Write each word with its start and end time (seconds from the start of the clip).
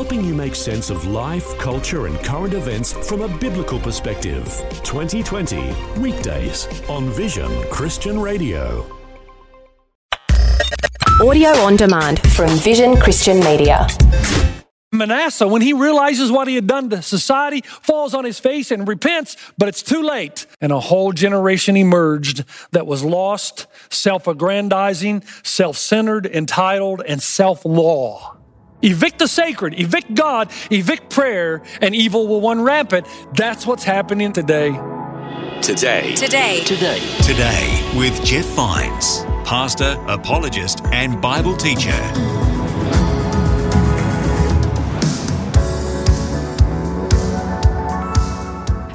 helping 0.00 0.24
you 0.24 0.34
make 0.34 0.54
sense 0.54 0.88
of 0.88 1.06
life, 1.08 1.58
culture, 1.58 2.06
and 2.06 2.18
current 2.20 2.54
events 2.54 2.94
from 3.06 3.20
a 3.20 3.28
biblical 3.36 3.78
perspective. 3.78 4.46
2020, 4.82 5.74
weekdays 6.00 6.66
on 6.88 7.10
Vision 7.10 7.50
Christian 7.64 8.18
Radio. 8.18 8.86
Audio 11.20 11.50
on 11.50 11.76
demand 11.76 12.18
from 12.32 12.48
Vision 12.60 12.96
Christian 12.96 13.40
Media. 13.40 13.86
Manasseh, 14.90 15.46
when 15.46 15.60
he 15.60 15.74
realizes 15.74 16.32
what 16.32 16.48
he 16.48 16.54
had 16.54 16.66
done 16.66 16.88
to 16.88 17.02
society, 17.02 17.60
falls 17.60 18.14
on 18.14 18.24
his 18.24 18.38
face 18.38 18.70
and 18.70 18.88
repents, 18.88 19.36
but 19.58 19.68
it's 19.68 19.82
too 19.82 20.02
late. 20.02 20.46
And 20.62 20.72
a 20.72 20.80
whole 20.80 21.12
generation 21.12 21.76
emerged 21.76 22.44
that 22.72 22.86
was 22.86 23.04
lost, 23.04 23.66
self 23.90 24.26
aggrandizing, 24.26 25.24
self 25.42 25.76
centered, 25.76 26.24
entitled, 26.24 27.02
and 27.06 27.20
self 27.20 27.66
law. 27.66 28.39
Evict 28.82 29.18
the 29.18 29.28
sacred, 29.28 29.78
evict 29.78 30.14
God, 30.14 30.50
evict 30.70 31.10
prayer, 31.10 31.62
and 31.82 31.94
evil 31.94 32.26
will 32.26 32.40
run 32.40 32.62
rampant. 32.62 33.06
That's 33.34 33.66
what's 33.66 33.84
happening 33.84 34.32
today. 34.32 34.70
Today. 35.60 36.14
Today. 36.14 36.62
Today. 36.64 36.98
Today 37.20 37.92
with 37.94 38.24
Jeff 38.24 38.46
Vines, 38.56 39.22
pastor, 39.46 40.02
apologist, 40.08 40.80
and 40.92 41.20
Bible 41.20 41.58
teacher. 41.58 41.90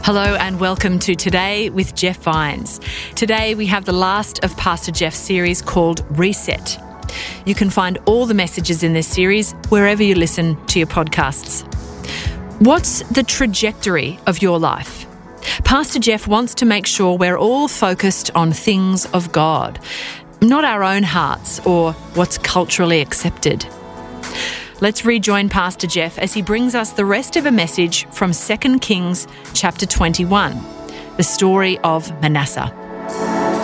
Hello 0.02 0.36
and 0.36 0.60
welcome 0.60 0.98
to 0.98 1.14
Today 1.14 1.70
with 1.70 1.94
Jeff 1.94 2.18
Vines. 2.18 2.80
Today 3.14 3.54
we 3.54 3.68
have 3.68 3.86
the 3.86 3.94
last 3.94 4.44
of 4.44 4.58
Pastor 4.58 4.92
Jeff's 4.92 5.18
series 5.18 5.62
called 5.62 6.04
Reset. 6.10 6.80
You 7.46 7.56
can 7.56 7.70
find 7.70 7.98
all 8.06 8.26
the 8.26 8.34
messages 8.34 8.84
in 8.84 8.94
this 8.94 9.08
series 9.08 9.54
wherever 9.70 10.04
you 10.04 10.16
listen 10.16 10.64
to 10.68 10.80
your 10.80 10.88
podcasts. 10.88 11.64
What's 12.62 13.04
the 13.10 13.24
trajectory 13.24 14.20
of 14.28 14.42
your 14.42 14.60
life? 14.60 15.06
Pastor 15.64 16.00
Jeff 16.00 16.28
wants 16.28 16.56
to 16.56 16.66
make 16.66 16.86
sure 16.86 17.18
we're 17.18 17.38
all 17.38 17.68
focused 17.68 18.32
on 18.36 18.52
things 18.52 19.06
of 19.08 19.32
God, 19.32 19.80
not 20.42 20.64
our 20.64 20.84
own 20.84 21.04
hearts 21.04 21.60
or 21.66 21.94
what's 22.14 22.38
culturally 22.38 23.02
accepted. 23.02 23.66
Let's 24.82 25.06
rejoin 25.06 25.50
Pastor 25.50 25.88
Jeff 25.88 26.18
as 26.20 26.34
he 26.34 26.42
brings 26.42 26.76
us 26.76 26.92
the 26.92 27.06
rest 27.06 27.38
of 27.38 27.46
a 27.46 27.52
message 27.52 28.06
from 28.08 28.34
2 28.34 28.80
Kings 28.80 29.28
chapter 29.54 29.86
21, 29.86 30.62
the 31.18 31.24
story 31.24 31.78
of 31.80 32.12
Manasseh. 32.22 33.55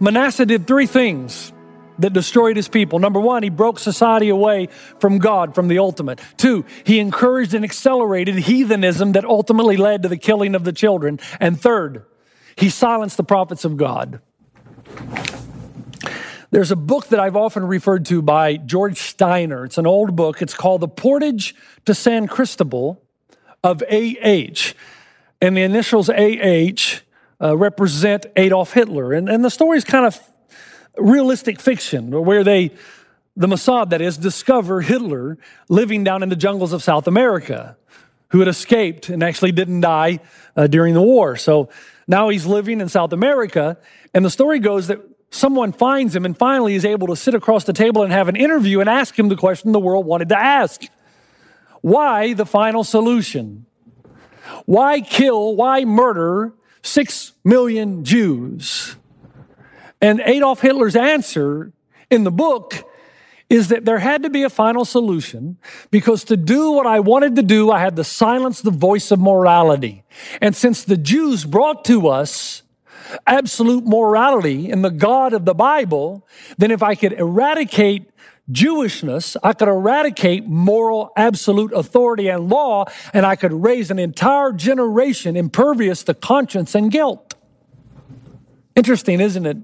Manasseh 0.00 0.46
did 0.46 0.66
three 0.66 0.86
things 0.86 1.52
that 1.98 2.12
destroyed 2.12 2.56
his 2.56 2.68
people. 2.68 2.98
Number 2.98 3.20
one, 3.20 3.42
he 3.42 3.48
broke 3.48 3.78
society 3.78 4.28
away 4.28 4.68
from 5.00 5.18
God, 5.18 5.54
from 5.54 5.68
the 5.68 5.78
ultimate. 5.78 6.20
Two, 6.36 6.64
he 6.84 6.98
encouraged 6.98 7.54
and 7.54 7.64
accelerated 7.64 8.36
heathenism 8.36 9.12
that 9.12 9.24
ultimately 9.24 9.76
led 9.76 10.02
to 10.02 10.08
the 10.08 10.18
killing 10.18 10.54
of 10.54 10.64
the 10.64 10.72
children. 10.72 11.18
And 11.40 11.58
third, 11.60 12.04
he 12.56 12.68
silenced 12.68 13.16
the 13.16 13.24
prophets 13.24 13.64
of 13.64 13.76
God. 13.76 14.20
There's 16.50 16.70
a 16.70 16.76
book 16.76 17.08
that 17.08 17.20
I've 17.20 17.36
often 17.36 17.66
referred 17.66 18.06
to 18.06 18.22
by 18.22 18.56
George 18.56 18.98
Steiner. 18.98 19.64
It's 19.64 19.78
an 19.78 19.86
old 19.86 20.14
book. 20.14 20.40
It's 20.40 20.54
called 20.54 20.80
The 20.80 20.88
Portage 20.88 21.54
to 21.86 21.94
San 21.94 22.28
Cristobal 22.28 23.02
of 23.64 23.82
AH. 23.82 24.72
And 25.40 25.56
the 25.56 25.62
initials 25.62 26.08
AH 26.08 27.02
uh, 27.40 27.56
represent 27.56 28.26
Adolf 28.36 28.72
Hitler. 28.72 29.12
And, 29.12 29.28
and 29.28 29.44
the 29.44 29.50
story 29.50 29.78
is 29.78 29.84
kind 29.84 30.06
of 30.06 30.18
realistic 30.96 31.60
fiction 31.60 32.10
where 32.10 32.42
they, 32.44 32.72
the 33.36 33.46
Mossad 33.46 33.90
that 33.90 34.00
is, 34.00 34.16
discover 34.16 34.80
Hitler 34.80 35.38
living 35.68 36.04
down 36.04 36.22
in 36.22 36.28
the 36.28 36.36
jungles 36.36 36.72
of 36.72 36.82
South 36.82 37.06
America, 37.06 37.76
who 38.28 38.38
had 38.38 38.48
escaped 38.48 39.08
and 39.08 39.22
actually 39.22 39.52
didn't 39.52 39.82
die 39.82 40.20
uh, 40.56 40.66
during 40.66 40.94
the 40.94 41.02
war. 41.02 41.36
So 41.36 41.68
now 42.08 42.28
he's 42.28 42.46
living 42.46 42.80
in 42.80 42.88
South 42.88 43.12
America. 43.12 43.78
And 44.14 44.24
the 44.24 44.30
story 44.30 44.58
goes 44.58 44.86
that 44.88 45.00
someone 45.30 45.72
finds 45.72 46.14
him 46.16 46.24
and 46.24 46.36
finally 46.36 46.74
is 46.74 46.84
able 46.84 47.08
to 47.08 47.16
sit 47.16 47.34
across 47.34 47.64
the 47.64 47.72
table 47.72 48.02
and 48.02 48.12
have 48.12 48.28
an 48.28 48.36
interview 48.36 48.80
and 48.80 48.88
ask 48.88 49.18
him 49.18 49.28
the 49.28 49.36
question 49.36 49.72
the 49.72 49.80
world 49.80 50.06
wanted 50.06 50.30
to 50.30 50.38
ask 50.38 50.82
Why 51.82 52.32
the 52.32 52.46
final 52.46 52.84
solution? 52.84 53.66
Why 54.64 55.00
kill, 55.00 55.56
why 55.56 55.84
murder 55.84 56.54
six 56.86 57.32
million 57.44 58.04
Jews? 58.04 58.96
And 60.00 60.20
Adolf 60.24 60.60
Hitler's 60.60 60.96
answer 60.96 61.72
in 62.10 62.24
the 62.24 62.30
book 62.30 62.84
is 63.48 63.68
that 63.68 63.84
there 63.84 63.98
had 63.98 64.24
to 64.24 64.30
be 64.30 64.42
a 64.42 64.50
final 64.50 64.84
solution 64.84 65.56
because 65.90 66.24
to 66.24 66.36
do 66.36 66.72
what 66.72 66.86
I 66.86 67.00
wanted 67.00 67.36
to 67.36 67.42
do, 67.42 67.70
I 67.70 67.80
had 67.80 67.96
to 67.96 68.04
silence 68.04 68.60
the 68.60 68.72
voice 68.72 69.10
of 69.10 69.20
morality. 69.20 70.04
And 70.40 70.54
since 70.54 70.82
the 70.82 70.96
Jews 70.96 71.44
brought 71.44 71.84
to 71.86 72.08
us 72.08 72.62
absolute 73.26 73.84
morality 73.86 74.68
in 74.70 74.82
the 74.82 74.90
God 74.90 75.32
of 75.32 75.44
the 75.44 75.54
Bible, 75.54 76.26
then 76.58 76.72
if 76.72 76.82
I 76.82 76.96
could 76.96 77.12
eradicate 77.12 78.10
Jewishness, 78.50 79.36
I 79.42 79.52
could 79.54 79.68
eradicate 79.68 80.46
moral 80.46 81.12
absolute 81.16 81.72
authority 81.72 82.28
and 82.28 82.48
law, 82.48 82.84
and 83.12 83.26
I 83.26 83.34
could 83.34 83.52
raise 83.52 83.90
an 83.90 83.98
entire 83.98 84.52
generation 84.52 85.36
impervious 85.36 86.04
to 86.04 86.14
conscience 86.14 86.74
and 86.74 86.90
guilt. 86.90 87.34
Interesting, 88.76 89.20
isn't 89.20 89.46
it? 89.46 89.56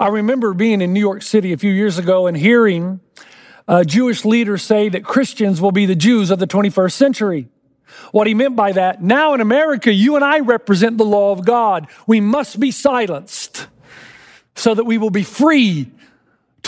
I 0.00 0.08
remember 0.08 0.54
being 0.54 0.80
in 0.80 0.92
New 0.92 1.00
York 1.00 1.22
City 1.22 1.52
a 1.52 1.56
few 1.56 1.72
years 1.72 1.98
ago 1.98 2.26
and 2.26 2.36
hearing 2.36 3.00
uh, 3.68 3.84
Jewish 3.84 4.24
leaders 4.24 4.62
say 4.62 4.88
that 4.88 5.04
Christians 5.04 5.60
will 5.60 5.72
be 5.72 5.86
the 5.86 5.94
Jews 5.94 6.30
of 6.30 6.38
the 6.38 6.46
21st 6.46 6.92
century. 6.92 7.48
What 8.12 8.26
he 8.26 8.34
meant 8.34 8.56
by 8.56 8.72
that, 8.72 9.02
now 9.02 9.34
in 9.34 9.40
America, 9.40 9.92
you 9.92 10.16
and 10.16 10.24
I 10.24 10.40
represent 10.40 10.98
the 10.98 11.04
law 11.04 11.32
of 11.32 11.44
God. 11.44 11.88
We 12.06 12.20
must 12.20 12.58
be 12.58 12.70
silenced 12.70 13.66
so 14.54 14.74
that 14.74 14.84
we 14.84 14.98
will 14.98 15.10
be 15.10 15.22
free 15.22 15.90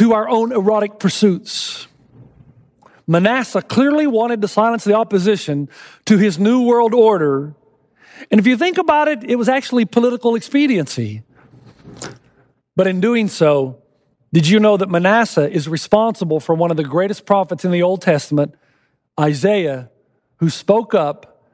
to 0.01 0.15
our 0.15 0.27
own 0.31 0.51
erotic 0.51 0.99
pursuits. 0.99 1.87
Manasseh 3.07 3.61
clearly 3.61 4.07
wanted 4.07 4.41
to 4.41 4.49
silence 4.49 4.83
the 4.83 4.95
opposition 4.95 5.69
to 6.07 6.17
his 6.17 6.39
new 6.39 6.63
world 6.63 6.95
order. 6.95 7.55
And 8.31 8.41
if 8.41 8.47
you 8.47 8.57
think 8.57 8.79
about 8.79 9.09
it, 9.09 9.23
it 9.25 9.37
was 9.37 9.47
actually 9.47 9.85
political 9.85 10.37
expediency. 10.37 11.23
But 12.75 12.87
in 12.87 13.03
doing 13.03 13.29
so, 13.29 13.83
did 14.33 14.49
you 14.49 14.59
know 14.59 14.79
that 14.79 14.89
Manasseh 14.89 15.51
is 15.51 15.69
responsible 15.69 16.41
for 16.41 16.55
one 16.55 16.71
of 16.71 16.79
the 16.79 16.85
greatest 16.85 17.27
prophets 17.27 17.67
in 17.67 17.71
the 17.71 17.83
Old 17.83 18.01
Testament, 18.01 18.55
Isaiah, 19.21 19.91
who 20.37 20.49
spoke 20.49 20.95
up, 20.95 21.45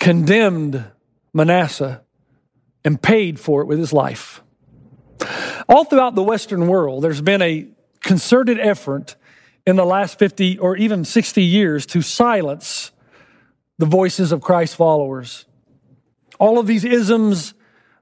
condemned 0.00 0.84
Manasseh, 1.32 2.02
and 2.84 3.00
paid 3.00 3.38
for 3.38 3.62
it 3.62 3.66
with 3.66 3.78
his 3.78 3.92
life? 3.92 4.42
All 5.68 5.84
throughout 5.84 6.14
the 6.14 6.22
Western 6.22 6.66
world, 6.66 7.04
there's 7.04 7.20
been 7.20 7.42
a 7.42 7.68
concerted 8.00 8.58
effort 8.58 9.16
in 9.66 9.76
the 9.76 9.84
last 9.84 10.18
50 10.18 10.58
or 10.58 10.76
even 10.76 11.04
60 11.04 11.42
years 11.42 11.84
to 11.86 12.00
silence 12.00 12.90
the 13.76 13.84
voices 13.86 14.32
of 14.32 14.40
Christ 14.40 14.76
followers. 14.76 15.44
All 16.38 16.58
of 16.58 16.66
these 16.66 16.84
isms 16.84 17.52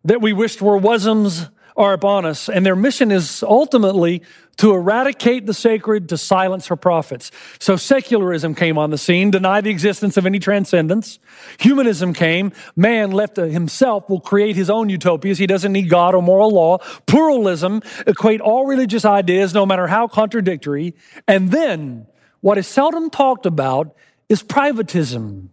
that 0.05 0.21
we 0.21 0.33
wished 0.33 0.63
were 0.63 0.77
wasms 0.77 1.51
are 1.77 1.93
upon 1.93 2.25
us, 2.25 2.49
and 2.49 2.65
their 2.65 2.77
mission 2.77 3.11
is 3.11 3.43
ultimately 3.43 4.23
to 4.57 4.73
eradicate 4.73 5.45
the 5.47 5.53
sacred, 5.53 6.09
to 6.09 6.17
silence 6.17 6.69
her 6.69 6.77
prophets. 6.77 7.31
So 7.59 7.77
secularism 7.77 8.55
came 8.55 8.79
on 8.79 8.91
the 8.91 8.99
scene, 8.99 9.31
deny 9.31 9.61
the 9.61 9.71
existence 9.71 10.17
of 10.17 10.25
any 10.25 10.39
transcendence. 10.39 11.19
Humanism 11.59 12.15
came. 12.15 12.53
Man 12.75 13.11
left 13.11 13.35
to 13.35 13.49
himself 13.49 14.09
will 14.09 14.21
create 14.21 14.57
his 14.57 14.71
own 14.71 14.89
utopias. 14.89 15.37
He 15.37 15.47
doesn't 15.47 15.73
need 15.73 15.91
God 15.91 16.15
or 16.15 16.23
moral 16.23 16.51
law. 16.51 16.79
Pluralism 17.07 17.83
equate 18.07 18.41
all 18.41 18.67
religious 18.67 19.05
ideas, 19.05 19.53
no 19.53 19.67
matter 19.67 19.87
how 19.87 20.09
contradictory. 20.09 20.95
And 21.29 21.51
then 21.51 22.07
what 22.41 22.57
is 22.57 22.67
seldom 22.67 23.11
talked 23.11 23.45
about 23.45 23.95
is 24.29 24.43
privatism. 24.43 25.49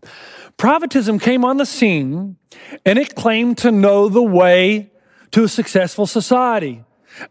Privatism 0.57 1.21
came 1.21 1.43
on 1.43 1.57
the 1.57 1.65
scene 1.65 2.37
and 2.85 2.97
it 2.97 3.15
claimed 3.15 3.57
to 3.59 3.71
know 3.71 4.07
the 4.07 4.23
way 4.23 4.91
to 5.33 5.43
a 5.43 5.47
successful 5.47 6.07
society. 6.07 6.83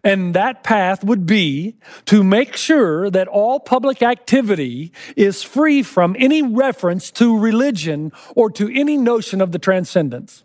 And 0.04 0.34
that 0.34 0.62
path 0.62 1.02
would 1.02 1.26
be 1.26 1.76
to 2.06 2.22
make 2.22 2.56
sure 2.56 3.10
that 3.10 3.26
all 3.26 3.58
public 3.58 4.02
activity 4.02 4.92
is 5.16 5.42
free 5.42 5.82
from 5.82 6.14
any 6.18 6.42
reference 6.42 7.10
to 7.12 7.36
religion 7.36 8.12
or 8.36 8.50
to 8.50 8.70
any 8.72 8.96
notion 8.96 9.40
of 9.40 9.50
the 9.50 9.58
transcendence. 9.58 10.44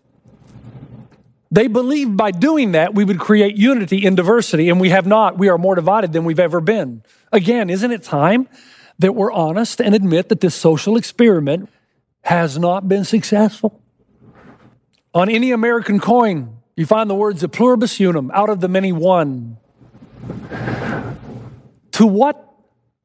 They 1.52 1.68
believed 1.68 2.18
by 2.18 2.32
doing 2.32 2.72
that 2.74 2.94
we 2.94 3.04
would 3.04 3.20
create 3.20 3.56
unity 3.56 4.06
in 4.06 4.16
diversity, 4.16 4.70
and 4.70 4.82
we 4.82 4.90
have 4.90 5.06
not. 5.06 5.38
We 5.38 5.50
are 5.50 5.58
more 5.58 5.76
divided 5.76 6.14
than 6.14 6.26
we've 6.26 6.40
ever 6.40 6.60
been. 6.60 7.04
Again, 7.32 7.70
isn't 7.70 7.92
it 7.92 8.04
time 8.04 8.50
that 9.00 9.14
we're 9.14 9.32
honest 9.32 9.80
and 9.80 9.96
admit 9.96 10.30
that 10.30 10.42
this 10.42 10.56
social 10.56 10.98
experiment 10.98 11.70
has 12.22 12.58
not 12.58 12.90
been 12.90 13.06
successful? 13.06 13.82
On 15.14 15.30
any 15.30 15.52
American 15.52 16.00
coin, 16.00 16.57
You 16.78 16.86
find 16.86 17.10
the 17.10 17.16
words 17.16 17.42
of 17.42 17.52
pluribus 17.52 18.00
unum, 18.00 18.30
out 18.34 18.50
of 18.50 18.62
the 18.62 18.68
many 18.68 18.92
one. 18.94 19.58
To 21.94 22.06
what 22.06 22.54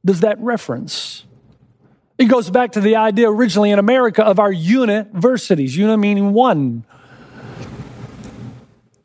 does 0.04 0.20
that 0.20 0.38
reference? 0.38 1.24
It 2.18 2.26
goes 2.26 2.50
back 2.50 2.72
to 2.72 2.82
the 2.82 2.96
idea 2.96 3.30
originally 3.30 3.70
in 3.70 3.78
America 3.78 4.22
of 4.22 4.38
our 4.38 4.52
universities, 4.52 5.74
uni 5.74 5.96
meaning 5.96 6.34
one. 6.34 6.84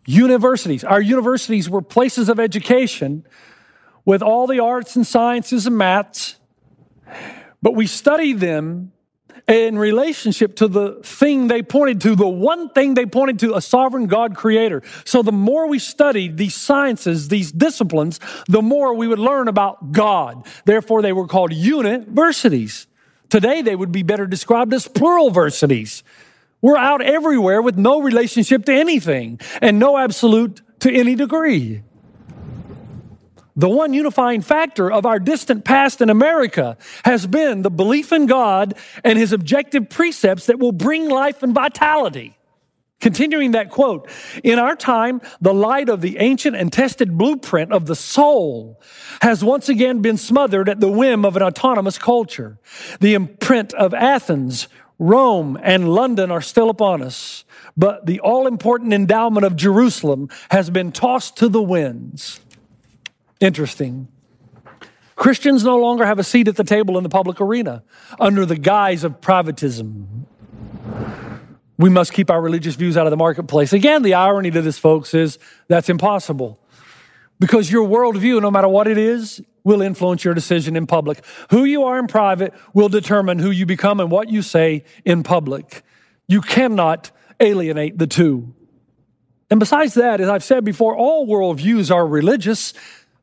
Universities. 0.05 0.83
Our 0.83 1.01
universities 1.01 1.69
were 1.69 1.81
places 1.81 2.27
of 2.27 2.37
education 2.37 3.25
with 4.03 4.21
all 4.21 4.47
the 4.47 4.59
arts 4.59 4.97
and 4.97 5.07
sciences 5.07 5.65
and 5.65 5.77
maths, 5.77 6.35
but 7.61 7.73
we 7.73 7.87
studied 7.87 8.41
them 8.41 8.91
in 9.47 9.77
relationship 9.77 10.57
to 10.57 10.67
the 10.67 10.99
thing 11.03 11.47
they 11.47 11.61
pointed 11.61 12.01
to, 12.01 12.15
the 12.15 12.27
one 12.27 12.69
thing 12.69 12.95
they 12.95 13.05
pointed 13.05 13.39
to, 13.39 13.55
a 13.55 13.61
sovereign 13.61 14.07
God 14.07 14.35
creator. 14.35 14.83
So 15.05 15.21
the 15.21 15.31
more 15.31 15.67
we 15.67 15.79
studied 15.79 16.37
these 16.37 16.55
sciences, 16.55 17.29
these 17.29 17.51
disciplines, 17.51 18.19
the 18.47 18.61
more 18.61 18.93
we 18.93 19.07
would 19.07 19.19
learn 19.19 19.47
about 19.47 19.93
God. 19.93 20.45
Therefore, 20.65 21.01
they 21.01 21.13
were 21.13 21.27
called 21.27 21.53
universities. 21.53 22.87
Today, 23.29 23.61
they 23.61 23.75
would 23.75 23.91
be 23.91 24.03
better 24.03 24.27
described 24.27 24.73
as 24.73 24.87
plural 24.87 25.31
pluralversities. 25.31 26.03
We're 26.61 26.77
out 26.77 27.01
everywhere 27.01 27.61
with 27.61 27.77
no 27.77 28.01
relationship 28.01 28.65
to 28.65 28.73
anything 28.73 29.39
and 29.61 29.79
no 29.79 29.97
absolute 29.97 30.61
to 30.79 30.91
any 30.91 31.15
degree. 31.15 31.83
The 33.57 33.67
one 33.67 33.91
unifying 33.91 34.41
factor 34.41 34.91
of 34.91 35.07
our 35.07 35.19
distant 35.19 35.65
past 35.65 35.99
in 35.99 36.11
America 36.11 36.77
has 37.03 37.25
been 37.25 37.63
the 37.63 37.71
belief 37.71 38.11
in 38.11 38.27
God 38.27 38.75
and 39.03 39.17
his 39.17 39.33
objective 39.33 39.89
precepts 39.89 40.45
that 40.45 40.59
will 40.59 40.71
bring 40.71 41.09
life 41.09 41.41
and 41.41 41.55
vitality. 41.55 42.37
Continuing 42.99 43.51
that 43.51 43.71
quote, 43.71 44.09
in 44.43 44.59
our 44.59 44.75
time, 44.75 45.21
the 45.41 45.53
light 45.53 45.89
of 45.89 46.01
the 46.01 46.17
ancient 46.19 46.55
and 46.55 46.71
tested 46.71 47.17
blueprint 47.17 47.71
of 47.71 47.87
the 47.87 47.95
soul 47.95 48.79
has 49.21 49.43
once 49.43 49.69
again 49.69 50.01
been 50.01 50.17
smothered 50.17 50.69
at 50.69 50.79
the 50.79 50.91
whim 50.91 51.25
of 51.25 51.35
an 51.35 51.43
autonomous 51.43 51.97
culture. 51.97 52.59
The 52.99 53.15
imprint 53.15 53.73
of 53.73 53.93
Athens, 53.93 54.67
Rome, 54.99 55.59
and 55.61 55.93
London 55.93 56.31
are 56.31 56.41
still 56.41 56.69
upon 56.69 57.01
us, 57.03 57.43
but 57.75 58.05
the 58.05 58.19
all 58.19 58.47
important 58.47 58.93
endowment 58.93 59.45
of 59.45 59.55
Jerusalem 59.55 60.29
has 60.49 60.71
been 60.71 60.91
tossed 60.91 61.37
to 61.37 61.49
the 61.49 61.61
winds. 61.61 62.39
Interesting. 63.39 64.07
Christians 65.15 65.63
no 65.63 65.77
longer 65.77 66.05
have 66.05 66.19
a 66.19 66.23
seat 66.23 66.47
at 66.47 66.55
the 66.55 66.63
table 66.63 66.97
in 66.97 67.03
the 67.03 67.09
public 67.09 67.41
arena 67.41 67.83
under 68.19 68.45
the 68.45 68.57
guise 68.57 69.03
of 69.03 69.19
privatism. 69.19 70.25
We 71.79 71.89
must 71.89 72.13
keep 72.13 72.29
our 72.29 72.41
religious 72.41 72.75
views 72.75 72.97
out 72.97 73.07
of 73.07 73.11
the 73.11 73.17
marketplace. 73.17 73.73
Again, 73.73 74.03
the 74.03 74.15
irony 74.15 74.51
to 74.51 74.61
this, 74.61 74.77
folks, 74.77 75.13
is 75.13 75.37
that's 75.67 75.89
impossible 75.89 76.59
because 77.39 77.71
your 77.71 77.87
worldview, 77.87 78.41
no 78.41 78.51
matter 78.51 78.67
what 78.67 78.87
it 78.87 78.97
is, 78.97 79.41
will 79.63 79.81
influence 79.81 80.23
your 80.23 80.33
decision 80.33 80.75
in 80.75 80.87
public. 80.87 81.23
Who 81.49 81.65
you 81.65 81.83
are 81.83 81.99
in 81.99 82.07
private 82.07 82.53
will 82.73 82.89
determine 82.89 83.39
who 83.39 83.51
you 83.51 83.65
become 83.65 83.99
and 83.99 84.09
what 84.09 84.29
you 84.29 84.41
say 84.41 84.85
in 85.03 85.23
public. 85.23 85.83
You 86.27 86.41
cannot 86.41 87.11
alienate 87.39 87.97
the 87.97 88.07
two. 88.07 88.53
And 89.49 89.59
besides 89.59 89.93
that, 89.95 90.19
as 90.19 90.29
I've 90.29 90.43
said 90.43 90.63
before, 90.63 90.95
all 90.95 91.27
worldviews 91.27 91.93
are 91.93 92.05
religious. 92.05 92.73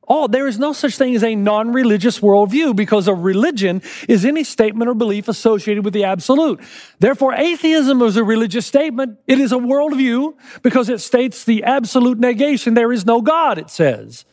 Oh, 0.07 0.27
there 0.27 0.47
is 0.47 0.59
no 0.59 0.73
such 0.73 0.97
thing 0.97 1.15
as 1.15 1.25
a 1.25 1.35
non 1.35 1.73
religious 1.73 2.21
worldview 2.21 2.77
because 2.77 3.09
a 3.09 3.15
religion 3.15 3.81
is 4.07 4.25
any 4.25 4.45
statement 4.45 4.91
or 4.91 4.95
belief 4.95 5.29
associated 5.29 5.85
with 5.85 5.95
the 5.95 6.05
absolute. 6.05 6.61
Therefore, 6.99 7.33
atheism 7.33 8.03
is 8.03 8.17
a 8.17 8.25
religious 8.25 8.67
statement. 8.67 9.19
It 9.27 9.39
is 9.39 9.53
a 9.53 9.57
worldview 9.57 10.35
because 10.63 10.91
it 10.91 11.01
states 11.01 11.45
the 11.45 11.65
absolute 11.65 12.19
negation. 12.19 12.75
There 12.75 12.93
is 12.93 13.07
no 13.07 13.23
God, 13.23 13.59
it 13.59 13.71
says. 13.71 14.27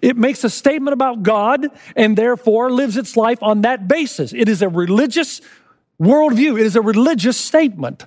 It 0.00 0.16
makes 0.16 0.44
a 0.44 0.50
statement 0.50 0.94
about 0.94 1.22
God 1.22 1.66
and 1.94 2.16
therefore 2.16 2.70
lives 2.70 2.96
its 2.96 3.16
life 3.16 3.42
on 3.42 3.60
that 3.62 3.86
basis. 3.86 4.32
It 4.32 4.48
is 4.48 4.62
a 4.62 4.68
religious 4.68 5.40
worldview, 6.00 6.58
it 6.58 6.66
is 6.66 6.76
a 6.76 6.80
religious 6.80 7.36
statement. 7.36 8.06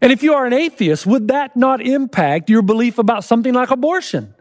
And 0.00 0.12
if 0.12 0.22
you 0.22 0.34
are 0.34 0.46
an 0.46 0.52
atheist, 0.52 1.06
would 1.06 1.28
that 1.28 1.56
not 1.56 1.80
impact 1.80 2.50
your 2.50 2.62
belief 2.62 2.98
about 2.98 3.24
something 3.24 3.52
like 3.52 3.70
abortion? 3.70 4.34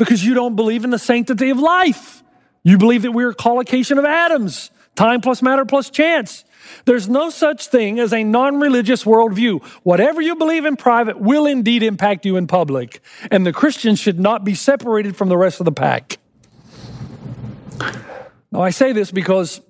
Because 0.00 0.24
you 0.24 0.32
don't 0.32 0.56
believe 0.56 0.82
in 0.82 0.88
the 0.88 0.98
sanctity 0.98 1.50
of 1.50 1.58
life. 1.58 2.22
You 2.62 2.78
believe 2.78 3.02
that 3.02 3.12
we're 3.12 3.32
a 3.32 3.34
collocation 3.34 3.98
of 3.98 4.06
atoms, 4.06 4.70
time 4.96 5.20
plus 5.20 5.42
matter 5.42 5.66
plus 5.66 5.90
chance. 5.90 6.42
There's 6.86 7.06
no 7.06 7.28
such 7.28 7.66
thing 7.66 8.00
as 8.00 8.10
a 8.14 8.24
non 8.24 8.58
religious 8.58 9.04
worldview. 9.04 9.62
Whatever 9.82 10.22
you 10.22 10.36
believe 10.36 10.64
in 10.64 10.76
private 10.76 11.20
will 11.20 11.44
indeed 11.44 11.82
impact 11.82 12.24
you 12.24 12.38
in 12.38 12.46
public. 12.46 13.02
And 13.30 13.46
the 13.46 13.52
Christian 13.52 13.94
should 13.94 14.18
not 14.18 14.42
be 14.42 14.54
separated 14.54 15.16
from 15.16 15.28
the 15.28 15.36
rest 15.36 15.60
of 15.60 15.66
the 15.66 15.72
pack. 15.72 16.18
Now, 18.50 18.62
I 18.62 18.70
say 18.70 18.92
this 18.92 19.10
because 19.10 19.60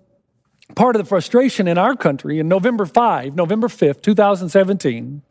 part 0.77 0.95
of 0.95 1.03
the 1.03 1.09
frustration 1.09 1.67
in 1.67 1.77
our 1.77 1.97
country 1.97 2.39
in 2.39 2.47
November 2.47 2.87
5, 2.87 3.35
November 3.35 3.67
5th, 3.67 4.01
2017, 4.03 5.23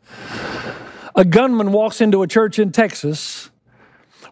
a 1.14 1.24
gunman 1.24 1.72
walks 1.72 2.02
into 2.02 2.22
a 2.22 2.26
church 2.26 2.58
in 2.58 2.70
Texas 2.70 3.48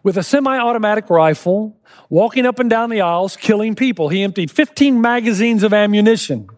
with 0.03 0.17
a 0.17 0.23
semi 0.23 0.57
automatic 0.57 1.09
rifle, 1.09 1.77
walking 2.09 2.45
up 2.45 2.59
and 2.59 2.69
down 2.69 2.89
the 2.89 3.01
aisles, 3.01 3.35
killing 3.35 3.75
people. 3.75 4.09
He 4.09 4.23
emptied 4.23 4.51
15 4.51 5.01
magazines 5.01 5.63
of 5.63 5.73
ammunition. 5.73 6.49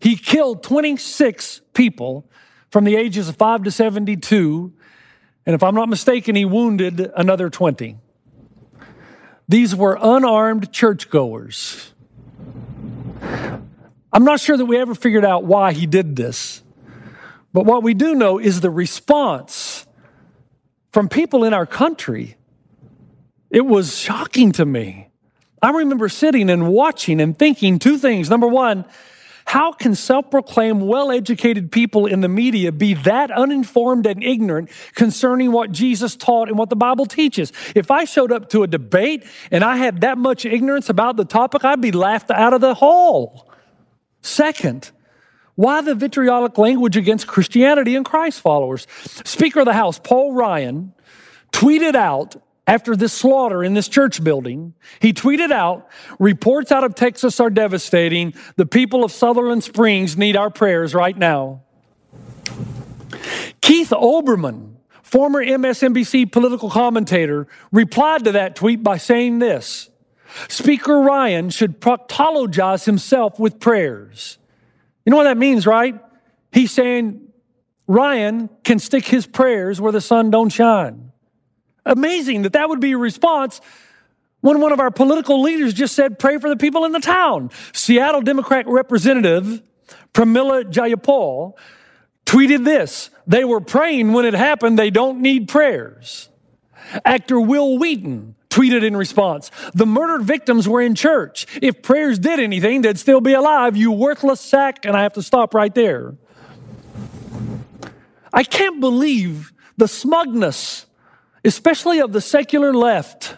He 0.00 0.16
killed 0.16 0.62
26 0.62 1.60
people 1.74 2.28
from 2.70 2.84
the 2.84 2.96
ages 2.96 3.28
of 3.28 3.36
5 3.36 3.64
to 3.64 3.70
72. 3.70 4.72
And 5.46 5.54
if 5.54 5.62
I'm 5.62 5.74
not 5.74 5.88
mistaken, 5.88 6.34
he 6.36 6.44
wounded 6.44 7.10
another 7.16 7.50
20. 7.50 7.98
These 9.48 9.74
were 9.74 9.98
unarmed 10.00 10.72
churchgoers. 10.72 11.92
I'm 14.12 14.24
not 14.24 14.40
sure 14.40 14.56
that 14.56 14.64
we 14.64 14.78
ever 14.78 14.94
figured 14.94 15.24
out 15.24 15.44
why 15.44 15.72
he 15.72 15.86
did 15.86 16.16
this. 16.16 16.62
But 17.52 17.66
what 17.66 17.82
we 17.82 17.94
do 17.94 18.14
know 18.14 18.38
is 18.38 18.60
the 18.60 18.70
response 18.70 19.69
from 20.92 21.08
people 21.08 21.44
in 21.44 21.54
our 21.54 21.66
country. 21.66 22.36
It 23.50 23.66
was 23.66 23.96
shocking 23.96 24.52
to 24.52 24.64
me. 24.64 25.08
I 25.62 25.70
remember 25.70 26.08
sitting 26.08 26.48
and 26.48 26.68
watching 26.68 27.20
and 27.20 27.38
thinking 27.38 27.78
two 27.78 27.98
things. 27.98 28.30
Number 28.30 28.48
one, 28.48 28.84
how 29.44 29.72
can 29.72 29.94
self 29.94 30.30
proclaimed, 30.30 30.82
well 30.82 31.10
educated 31.10 31.72
people 31.72 32.06
in 32.06 32.20
the 32.20 32.28
media 32.28 32.70
be 32.70 32.94
that 32.94 33.30
uninformed 33.30 34.06
and 34.06 34.22
ignorant 34.22 34.70
concerning 34.94 35.50
what 35.50 35.72
Jesus 35.72 36.14
taught 36.14 36.48
and 36.48 36.56
what 36.56 36.70
the 36.70 36.76
Bible 36.76 37.04
teaches? 37.04 37.52
If 37.74 37.90
I 37.90 38.04
showed 38.04 38.30
up 38.30 38.50
to 38.50 38.62
a 38.62 38.68
debate 38.68 39.24
and 39.50 39.64
I 39.64 39.76
had 39.76 40.02
that 40.02 40.18
much 40.18 40.44
ignorance 40.44 40.88
about 40.88 41.16
the 41.16 41.24
topic, 41.24 41.64
I'd 41.64 41.80
be 41.80 41.92
laughed 41.92 42.30
out 42.30 42.54
of 42.54 42.60
the 42.60 42.74
hall. 42.74 43.50
Second, 44.22 44.92
why 45.60 45.82
the 45.82 45.94
vitriolic 45.94 46.56
language 46.56 46.96
against 46.96 47.26
Christianity 47.26 47.94
and 47.94 48.02
Christ 48.02 48.40
followers? 48.40 48.86
Speaker 49.26 49.60
of 49.60 49.66
the 49.66 49.74
House, 49.74 49.98
Paul 49.98 50.32
Ryan, 50.32 50.94
tweeted 51.52 51.94
out 51.94 52.34
after 52.66 52.96
this 52.96 53.12
slaughter 53.12 53.62
in 53.62 53.74
this 53.74 53.86
church 53.86 54.24
building, 54.24 54.72
he 55.00 55.12
tweeted 55.12 55.52
out, 55.52 55.86
reports 56.18 56.72
out 56.72 56.82
of 56.82 56.94
Texas 56.94 57.40
are 57.40 57.50
devastating. 57.50 58.32
The 58.56 58.64
people 58.64 59.04
of 59.04 59.12
Sutherland 59.12 59.62
Springs 59.62 60.16
need 60.16 60.34
our 60.34 60.48
prayers 60.48 60.94
right 60.94 61.16
now. 61.16 61.60
Keith 63.60 63.90
Olbermann, 63.90 64.76
former 65.02 65.44
MSNBC 65.44 66.32
political 66.32 66.70
commentator, 66.70 67.48
replied 67.70 68.24
to 68.24 68.32
that 68.32 68.56
tweet 68.56 68.82
by 68.82 68.96
saying 68.96 69.40
this 69.40 69.90
Speaker 70.48 71.00
Ryan 71.00 71.50
should 71.50 71.82
proctologize 71.82 72.86
himself 72.86 73.38
with 73.38 73.60
prayers. 73.60 74.38
You 75.04 75.10
know 75.10 75.16
what 75.16 75.24
that 75.24 75.38
means, 75.38 75.66
right? 75.66 75.98
He's 76.52 76.72
saying 76.72 77.28
Ryan 77.86 78.48
can 78.64 78.78
stick 78.78 79.06
his 79.06 79.26
prayers 79.26 79.80
where 79.80 79.92
the 79.92 80.00
sun 80.00 80.30
don't 80.30 80.50
shine. 80.50 81.12
Amazing 81.86 82.42
that 82.42 82.52
that 82.52 82.68
would 82.68 82.80
be 82.80 82.92
a 82.92 82.98
response 82.98 83.60
when 84.40 84.60
one 84.60 84.72
of 84.72 84.80
our 84.80 84.90
political 84.90 85.42
leaders 85.42 85.74
just 85.74 85.94
said, 85.94 86.18
pray 86.18 86.38
for 86.38 86.48
the 86.48 86.56
people 86.56 86.84
in 86.84 86.92
the 86.92 87.00
town. 87.00 87.50
Seattle 87.72 88.22
Democrat 88.22 88.66
Representative 88.66 89.62
Pramila 90.12 90.64
Jayapal 90.70 91.54
tweeted 92.26 92.64
this. 92.64 93.10
They 93.26 93.44
were 93.44 93.60
praying 93.60 94.12
when 94.12 94.24
it 94.24 94.34
happened. 94.34 94.78
They 94.78 94.90
don't 94.90 95.20
need 95.20 95.48
prayers. 95.48 96.28
Actor 97.04 97.40
Wil 97.40 97.78
Wheaton 97.78 98.34
tweeted 98.50 98.84
in 98.84 98.96
response 98.96 99.50
The 99.72 99.86
murdered 99.86 100.22
victims 100.22 100.68
were 100.68 100.82
in 100.82 100.94
church. 100.94 101.46
If 101.62 101.82
prayers 101.82 102.18
did 102.18 102.38
anything, 102.40 102.82
they'd 102.82 102.98
still 102.98 103.20
be 103.20 103.32
alive, 103.32 103.76
you 103.76 103.92
worthless 103.92 104.40
sack. 104.40 104.84
And 104.84 104.96
I 104.96 105.02
have 105.02 105.14
to 105.14 105.22
stop 105.22 105.54
right 105.54 105.74
there. 105.74 106.14
I 108.32 108.44
can't 108.44 108.80
believe 108.80 109.52
the 109.76 109.88
smugness, 109.88 110.86
especially 111.44 112.00
of 112.00 112.12
the 112.12 112.20
secular 112.20 112.72
left, 112.72 113.36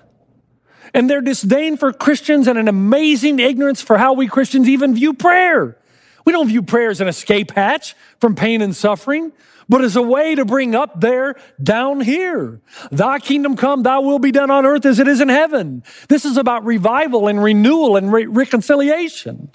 and 0.93 1.09
their 1.09 1.21
disdain 1.21 1.77
for 1.77 1.93
Christians 1.93 2.47
and 2.49 2.59
an 2.59 2.69
amazing 2.69 3.39
ignorance 3.39 3.81
for 3.81 3.97
how 3.97 4.13
we 4.13 4.27
Christians 4.27 4.69
even 4.69 4.95
view 4.95 5.15
prayer. 5.15 5.79
We 6.25 6.33
don't 6.33 6.49
view 6.49 6.63
prayer 6.63 6.91
as 6.91 7.01
an 7.01 7.09
escape 7.09 7.53
hatch 7.53 7.95
from 8.21 8.35
pain 8.35 8.63
and 8.63 8.75
suffering, 8.75 9.33
but 9.69 9.83
as 9.83 9.97
a 9.97 10.03
way 10.03 10.35
to 10.35 10.45
bring 10.45 10.75
up 10.75 11.01
there 11.01 11.37
down 11.63 12.01
here. 12.01 12.61
Thy 12.91 13.19
kingdom 13.19 13.57
come, 13.57 13.83
thy 13.83 13.99
will 13.99 14.19
be 14.19 14.33
done 14.33 14.51
on 14.51 14.67
earth 14.67 14.85
as 14.85 14.99
it 14.99 15.09
is 15.09 15.21
in 15.21 15.29
heaven. 15.29 15.83
This 16.09 16.25
is 16.25 16.37
about 16.37 16.65
revival 16.65 17.29
and 17.29 17.43
renewal 17.43 17.97
and 17.97 18.13
re- 18.13 18.27
reconciliation. 18.27 19.51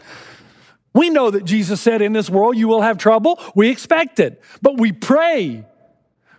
We 0.93 1.09
know 1.11 1.29
that 1.29 1.45
Jesus 1.45 1.79
said, 1.79 2.01
In 2.01 2.13
this 2.13 2.29
world 2.29 2.57
you 2.57 2.67
will 2.67 2.81
have 2.81 2.97
trouble. 2.97 3.39
We 3.53 3.69
expect 3.69 4.19
it, 4.19 4.41
but 4.61 4.77
we 4.77 4.91
pray 4.91 5.65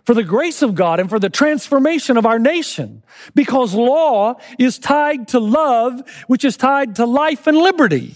for 0.03 0.13
the 0.13 0.23
grace 0.23 0.61
of 0.61 0.75
God 0.75 0.99
and 0.99 1.07
for 1.07 1.19
the 1.19 1.29
transformation 1.29 2.17
of 2.17 2.25
our 2.25 2.39
nation 2.39 3.03
because 3.35 3.75
law 3.75 4.35
is 4.57 4.79
tied 4.79 5.27
to 5.29 5.39
love, 5.39 6.01
which 6.27 6.43
is 6.43 6.57
tied 6.57 6.95
to 6.95 7.05
life 7.05 7.47
and 7.47 7.55
liberty. 7.55 8.15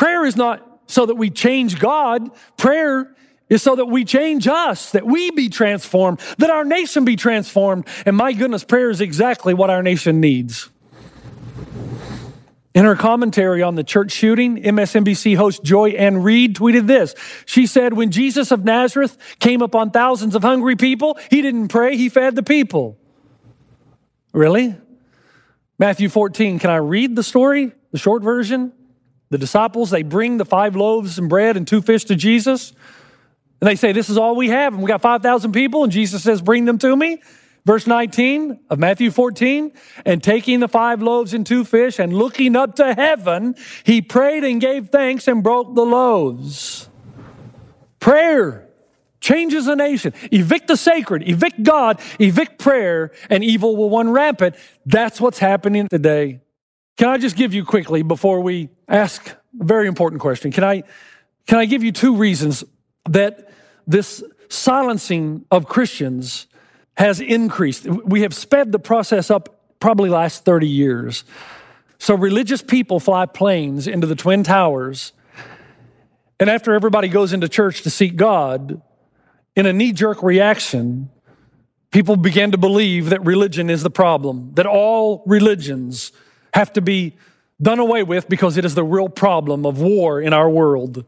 Prayer 0.00 0.24
is 0.24 0.34
not 0.34 0.66
so 0.86 1.04
that 1.04 1.16
we 1.16 1.28
change 1.28 1.78
God. 1.78 2.30
Prayer 2.56 3.14
is 3.50 3.62
so 3.62 3.76
that 3.76 3.84
we 3.84 4.06
change 4.06 4.48
us, 4.48 4.92
that 4.92 5.04
we 5.04 5.30
be 5.30 5.50
transformed, 5.50 6.20
that 6.38 6.48
our 6.48 6.64
nation 6.64 7.04
be 7.04 7.16
transformed. 7.16 7.86
And 8.06 8.16
my 8.16 8.32
goodness, 8.32 8.64
prayer 8.64 8.88
is 8.88 9.02
exactly 9.02 9.52
what 9.52 9.68
our 9.68 9.82
nation 9.82 10.18
needs. 10.18 10.70
In 12.72 12.86
her 12.86 12.96
commentary 12.96 13.62
on 13.62 13.74
the 13.74 13.84
church 13.84 14.12
shooting, 14.12 14.62
MSNBC 14.62 15.36
host 15.36 15.62
Joy 15.62 15.90
Ann 15.90 16.22
Reid 16.22 16.56
tweeted 16.56 16.86
this. 16.86 17.14
She 17.44 17.66
said, 17.66 17.92
When 17.92 18.10
Jesus 18.10 18.50
of 18.50 18.64
Nazareth 18.64 19.18
came 19.38 19.60
upon 19.60 19.90
thousands 19.90 20.34
of 20.34 20.40
hungry 20.42 20.76
people, 20.76 21.18
he 21.28 21.42
didn't 21.42 21.68
pray, 21.68 21.98
he 21.98 22.08
fed 22.08 22.36
the 22.36 22.42
people. 22.42 22.96
Really? 24.32 24.74
Matthew 25.78 26.08
14, 26.08 26.58
can 26.58 26.70
I 26.70 26.76
read 26.76 27.16
the 27.16 27.22
story, 27.22 27.72
the 27.92 27.98
short 27.98 28.22
version? 28.22 28.72
The 29.30 29.38
disciples, 29.38 29.90
they 29.90 30.02
bring 30.02 30.36
the 30.36 30.44
five 30.44 30.76
loaves 30.76 31.18
and 31.18 31.28
bread 31.28 31.56
and 31.56 31.66
two 31.66 31.82
fish 31.82 32.04
to 32.06 32.16
Jesus. 32.16 32.72
And 33.60 33.68
they 33.68 33.76
say, 33.76 33.92
This 33.92 34.10
is 34.10 34.18
all 34.18 34.34
we 34.34 34.48
have. 34.48 34.74
And 34.74 34.82
we 34.82 34.88
got 34.88 35.00
5,000 35.00 35.52
people. 35.52 35.84
And 35.84 35.92
Jesus 35.92 36.22
says, 36.22 36.42
Bring 36.42 36.64
them 36.64 36.78
to 36.78 36.96
me. 36.96 37.22
Verse 37.66 37.86
19 37.86 38.58
of 38.70 38.78
Matthew 38.78 39.10
14, 39.10 39.72
and 40.06 40.22
taking 40.22 40.60
the 40.60 40.68
five 40.68 41.02
loaves 41.02 41.34
and 41.34 41.46
two 41.46 41.64
fish 41.64 41.98
and 41.98 42.12
looking 42.12 42.56
up 42.56 42.76
to 42.76 42.94
heaven, 42.94 43.54
he 43.84 44.00
prayed 44.00 44.44
and 44.44 44.60
gave 44.60 44.88
thanks 44.88 45.28
and 45.28 45.42
broke 45.42 45.74
the 45.74 45.84
loaves. 45.84 46.88
Prayer 48.00 48.66
changes 49.20 49.66
a 49.66 49.76
nation. 49.76 50.14
Evict 50.32 50.68
the 50.68 50.76
sacred, 50.76 51.28
evict 51.28 51.62
God, 51.62 52.00
evict 52.18 52.58
prayer, 52.58 53.12
and 53.28 53.44
evil 53.44 53.76
will 53.76 53.90
run 53.90 54.10
rampant. 54.10 54.56
That's 54.86 55.20
what's 55.20 55.38
happening 55.38 55.86
today. 55.88 56.40
Can 56.96 57.08
I 57.08 57.18
just 57.18 57.36
give 57.36 57.54
you 57.54 57.64
quickly 57.64 58.02
before 58.02 58.40
we 58.40 58.68
ask 58.88 59.28
a 59.28 59.64
very 59.64 59.88
important 59.88 60.20
question? 60.20 60.52
Can 60.52 60.64
I, 60.64 60.82
can 61.46 61.58
I 61.58 61.64
give 61.64 61.82
you 61.82 61.92
two 61.92 62.16
reasons 62.16 62.64
that 63.08 63.50
this 63.86 64.22
silencing 64.48 65.46
of 65.50 65.66
Christians 65.66 66.46
has 66.96 67.20
increased. 67.20 67.86
We 67.86 68.22
have 68.22 68.34
sped 68.34 68.72
the 68.72 68.78
process 68.78 69.30
up 69.30 69.80
probably 69.80 70.10
last 70.10 70.44
30 70.44 70.68
years. 70.68 71.24
So 71.98 72.14
religious 72.14 72.62
people 72.62 73.00
fly 73.00 73.26
planes 73.26 73.86
into 73.86 74.06
the 74.06 74.14
Twin 74.14 74.42
Towers, 74.44 75.12
and 76.38 76.50
after 76.50 76.74
everybody 76.74 77.08
goes 77.08 77.32
into 77.32 77.48
church 77.48 77.82
to 77.82 77.90
seek 77.90 78.16
God, 78.16 78.82
in 79.56 79.66
a 79.66 79.72
knee 79.72 79.92
jerk 79.92 80.22
reaction, 80.22 81.10
people 81.90 82.16
begin 82.16 82.52
to 82.52 82.58
believe 82.58 83.10
that 83.10 83.24
religion 83.24 83.70
is 83.70 83.82
the 83.82 83.90
problem, 83.90 84.52
that 84.54 84.66
all 84.66 85.22
religions 85.26 86.12
have 86.52 86.72
to 86.74 86.80
be 86.80 87.16
done 87.60 87.78
away 87.78 88.02
with 88.02 88.28
because 88.28 88.56
it 88.56 88.64
is 88.64 88.74
the 88.74 88.84
real 88.84 89.08
problem 89.08 89.66
of 89.66 89.80
war 89.80 90.20
in 90.20 90.32
our 90.32 90.48
world. 90.48 91.04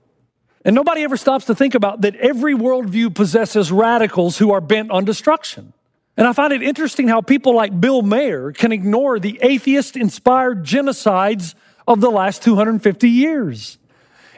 And 0.64 0.74
nobody 0.74 1.02
ever 1.02 1.16
stops 1.16 1.46
to 1.46 1.54
think 1.54 1.74
about 1.74 2.02
that 2.02 2.14
every 2.16 2.54
worldview 2.54 3.14
possesses 3.14 3.72
radicals 3.72 4.38
who 4.38 4.52
are 4.52 4.60
bent 4.60 4.90
on 4.90 5.04
destruction. 5.04 5.72
And 6.16 6.26
I 6.26 6.32
find 6.32 6.52
it 6.52 6.62
interesting 6.62 7.08
how 7.08 7.20
people 7.20 7.54
like 7.54 7.80
Bill 7.80 8.02
Maher 8.02 8.52
can 8.52 8.70
ignore 8.70 9.18
the 9.18 9.38
atheist 9.42 9.96
inspired 9.96 10.62
genocides 10.62 11.54
of 11.88 12.00
the 12.00 12.10
last 12.10 12.42
250 12.42 13.08
years. 13.08 13.78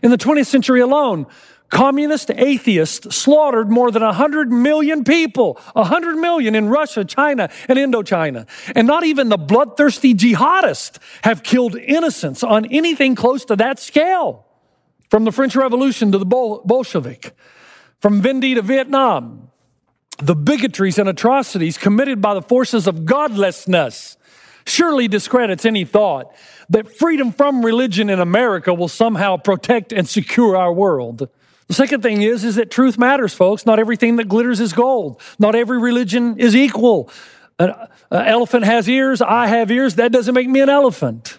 In 0.03 0.11
the 0.11 0.19
20th 0.19 0.47
century 0.47 0.81
alone, 0.81 1.27
communist 1.75 2.31
atheists 2.31 3.15
slaughtered 3.15 3.69
more 3.69 3.91
than 3.91 4.03
100 4.03 4.51
million 4.51 5.03
people, 5.03 5.61
100 5.73 6.17
million 6.17 6.55
in 6.55 6.69
Russia, 6.69 7.05
China, 7.05 7.51
and 7.69 7.79
Indochina. 7.79 8.47
And 8.77 8.87
not 8.87 9.05
even 9.05 9.29
the 9.29 9.37
bloodthirsty 9.37 10.15
jihadists 10.15 10.99
have 11.25 11.43
killed 11.43 11.77
innocents 11.77 12.45
on 12.45 12.65
anything 12.67 13.17
close 13.17 13.45
to 13.47 13.57
that 13.57 13.81
scale. 13.81 14.47
From 15.11 15.25
the 15.25 15.33
French 15.33 15.57
Revolution 15.57 16.13
to 16.13 16.19
the 16.19 16.25
Bolshevik, 16.25 17.37
from 18.01 18.23
Vendee 18.23 18.55
to 18.55 18.63
Vietnam, 18.63 19.51
the 20.19 20.37
bigotries 20.37 20.99
and 20.99 21.09
atrocities 21.09 21.77
committed 21.77 22.21
by 22.21 22.35
the 22.35 22.43
forces 22.43 22.87
of 22.87 23.05
godlessness 23.05 24.17
surely 24.65 25.09
discredits 25.09 25.65
any 25.65 25.85
thought 25.85 26.35
that 26.69 26.97
freedom 26.97 27.33
from 27.33 27.65
religion 27.65 28.09
in 28.09 28.21
America 28.21 28.73
will 28.73 28.89
somehow 28.89 29.37
protect 29.37 29.93
and 29.93 30.09
secure 30.09 30.57
our 30.57 30.73
world. 30.73 31.29
The 31.69 31.75
second 31.75 32.03
thing 32.03 32.23
is, 32.23 32.45
is 32.45 32.57
that 32.57 32.71
truth 32.71 32.99
matters, 32.99 33.33
folks. 33.33 33.65
Not 33.65 33.79
everything 33.79 34.17
that 34.17 34.29
glitters 34.29 34.61
is 34.61 34.73
gold. 34.73 35.21
Not 35.39 35.55
every 35.55 35.79
religion 35.79 36.39
is 36.39 36.55
equal. 36.55 37.11
An, 37.59 37.71
an 38.11 38.27
elephant 38.27 38.65
has 38.65 38.89
ears, 38.89 39.23
I 39.23 39.47
have 39.47 39.71
ears. 39.71 39.97
That 39.97 40.13
doesn't 40.13 40.35
make 40.35 40.49
me 40.49 40.61
an 40.61 40.69
elephant. 40.69 41.39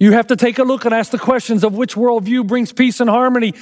You 0.00 0.12
have 0.12 0.28
to 0.28 0.36
take 0.36 0.58
a 0.58 0.64
look 0.64 0.84
and 0.84 0.94
ask 0.94 1.10
the 1.10 1.18
questions 1.18 1.64
of 1.64 1.74
which 1.74 1.94
worldview 1.94 2.46
brings 2.46 2.72
peace 2.72 3.00
and 3.00 3.10
harmony 3.10 3.54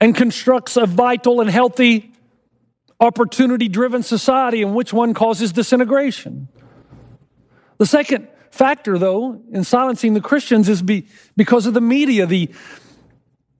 and 0.00 0.14
constructs 0.14 0.76
a 0.76 0.86
vital 0.86 1.40
and 1.40 1.48
healthy 1.48 2.12
opportunity 3.00 3.68
driven 3.68 4.02
society 4.02 4.62
and 4.62 4.74
which 4.74 4.92
one 4.92 5.14
causes 5.14 5.52
disintegration. 5.52 6.48
The 7.78 7.86
second 7.86 8.28
factor, 8.50 8.98
though, 8.98 9.42
in 9.52 9.64
silencing 9.64 10.14
the 10.14 10.20
Christians 10.20 10.68
is 10.68 10.82
be, 10.82 11.06
because 11.36 11.66
of 11.66 11.74
the 11.74 11.80
media, 11.80 12.26
the 12.26 12.50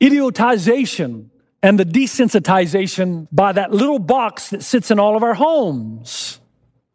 idiotization 0.00 1.30
and 1.62 1.78
the 1.78 1.84
desensitization 1.84 3.28
by 3.32 3.52
that 3.52 3.72
little 3.72 3.98
box 3.98 4.50
that 4.50 4.62
sits 4.62 4.90
in 4.90 4.98
all 4.98 5.16
of 5.16 5.22
our 5.22 5.34
homes. 5.34 6.40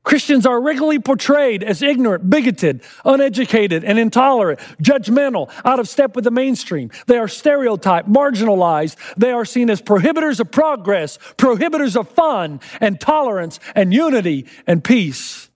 Christians 0.03 0.48
are 0.48 0.60
regularly 0.60 0.98
portrayed 0.98 1.63
as 1.63 1.84
ignorant, 1.84 2.27
bigoted, 2.27 2.81
uneducated, 3.05 3.84
and 3.84 4.00
intolerant, 4.00 4.60
judgmental, 4.81 5.51
out 5.63 5.79
of 5.79 5.88
step 5.88 6.15
with 6.15 6.24
the 6.24 6.31
mainstream. 6.31 6.89
They 7.05 7.17
are 7.17 7.27
stereotyped, 7.27 8.10
marginalized. 8.10 8.96
They 9.15 9.31
are 9.31 9.46
seen 9.46 9.70
as 9.70 9.79
prohibitors 9.79 10.39
of 10.39 10.50
progress, 10.50 11.20
prohibitors 11.38 11.96
of 11.96 12.10
fun 12.10 12.62
and 12.79 13.00
tolerance 13.00 13.60
and 13.75 13.93
unity 13.93 14.48
and 14.65 14.84
peace. 14.84 15.50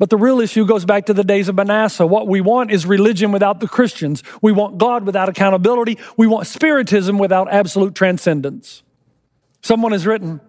But 0.00 0.08
the 0.08 0.16
real 0.16 0.40
issue 0.40 0.64
goes 0.64 0.86
back 0.86 1.06
to 1.06 1.14
the 1.14 1.22
days 1.22 1.50
of 1.50 1.56
Manasseh. 1.56 2.06
What 2.06 2.26
we 2.26 2.40
want 2.40 2.70
is 2.70 2.86
religion 2.86 3.32
without 3.32 3.60
the 3.60 3.68
Christians. 3.68 4.22
We 4.40 4.50
want 4.50 4.78
God 4.78 5.04
without 5.04 5.28
accountability. 5.28 5.98
We 6.16 6.26
want 6.26 6.46
spiritism 6.46 7.18
without 7.18 7.52
absolute 7.52 7.94
transcendence. 7.94 8.82
Someone 9.60 9.92
has 9.92 10.06
written, 10.06 10.40